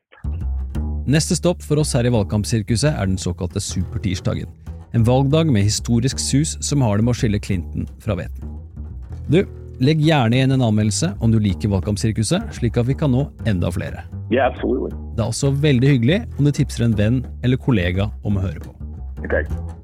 Neste 1.15 1.35
stopp 1.41 1.59
for 1.69 1.81
oss 1.83 1.95
her 1.97 2.05
i 2.09 2.15
valgkampsirkuset 2.21 2.93
er 3.01 3.05
den 3.13 3.19
såkalte 3.27 3.61
supertirsdagen. 3.73 4.49
En 4.97 5.07
valgdag 5.11 5.47
med 5.57 5.63
historisk 5.73 6.19
sus 6.31 6.51
som 6.69 6.83
har 6.85 6.97
det 6.97 7.05
med 7.05 7.17
å 7.17 7.21
skille 7.21 7.39
Clinton 7.47 7.89
fra 8.05 8.19
hveten. 8.21 8.60
Du, 9.31 9.39
legg 9.79 10.01
gjerne 10.03 10.35
igjen 10.37 10.51
en 10.57 10.63
anmeldelse 10.67 11.13
om 11.23 11.31
du 11.33 11.39
liker 11.43 11.69
Valgkampsirkuset, 11.71 12.51
slik 12.57 12.77
at 12.81 12.89
vi 12.91 12.97
kan 12.99 13.13
nå 13.15 13.27
enda 13.49 13.71
flere. 13.71 14.03
Ja, 14.35 14.49
absolutt. 14.51 14.97
Det 15.17 15.23
er 15.23 15.31
også 15.31 15.53
veldig 15.55 15.93
hyggelig 15.95 16.21
om 16.39 16.49
du 16.51 16.55
tipser 16.57 16.89
en 16.89 16.97
venn 16.99 17.23
eller 17.45 17.61
kollega 17.63 18.11
om 18.27 18.41
å 18.41 18.49
høre 18.49 18.63
på. 18.67 18.75
Okay. 19.25 19.79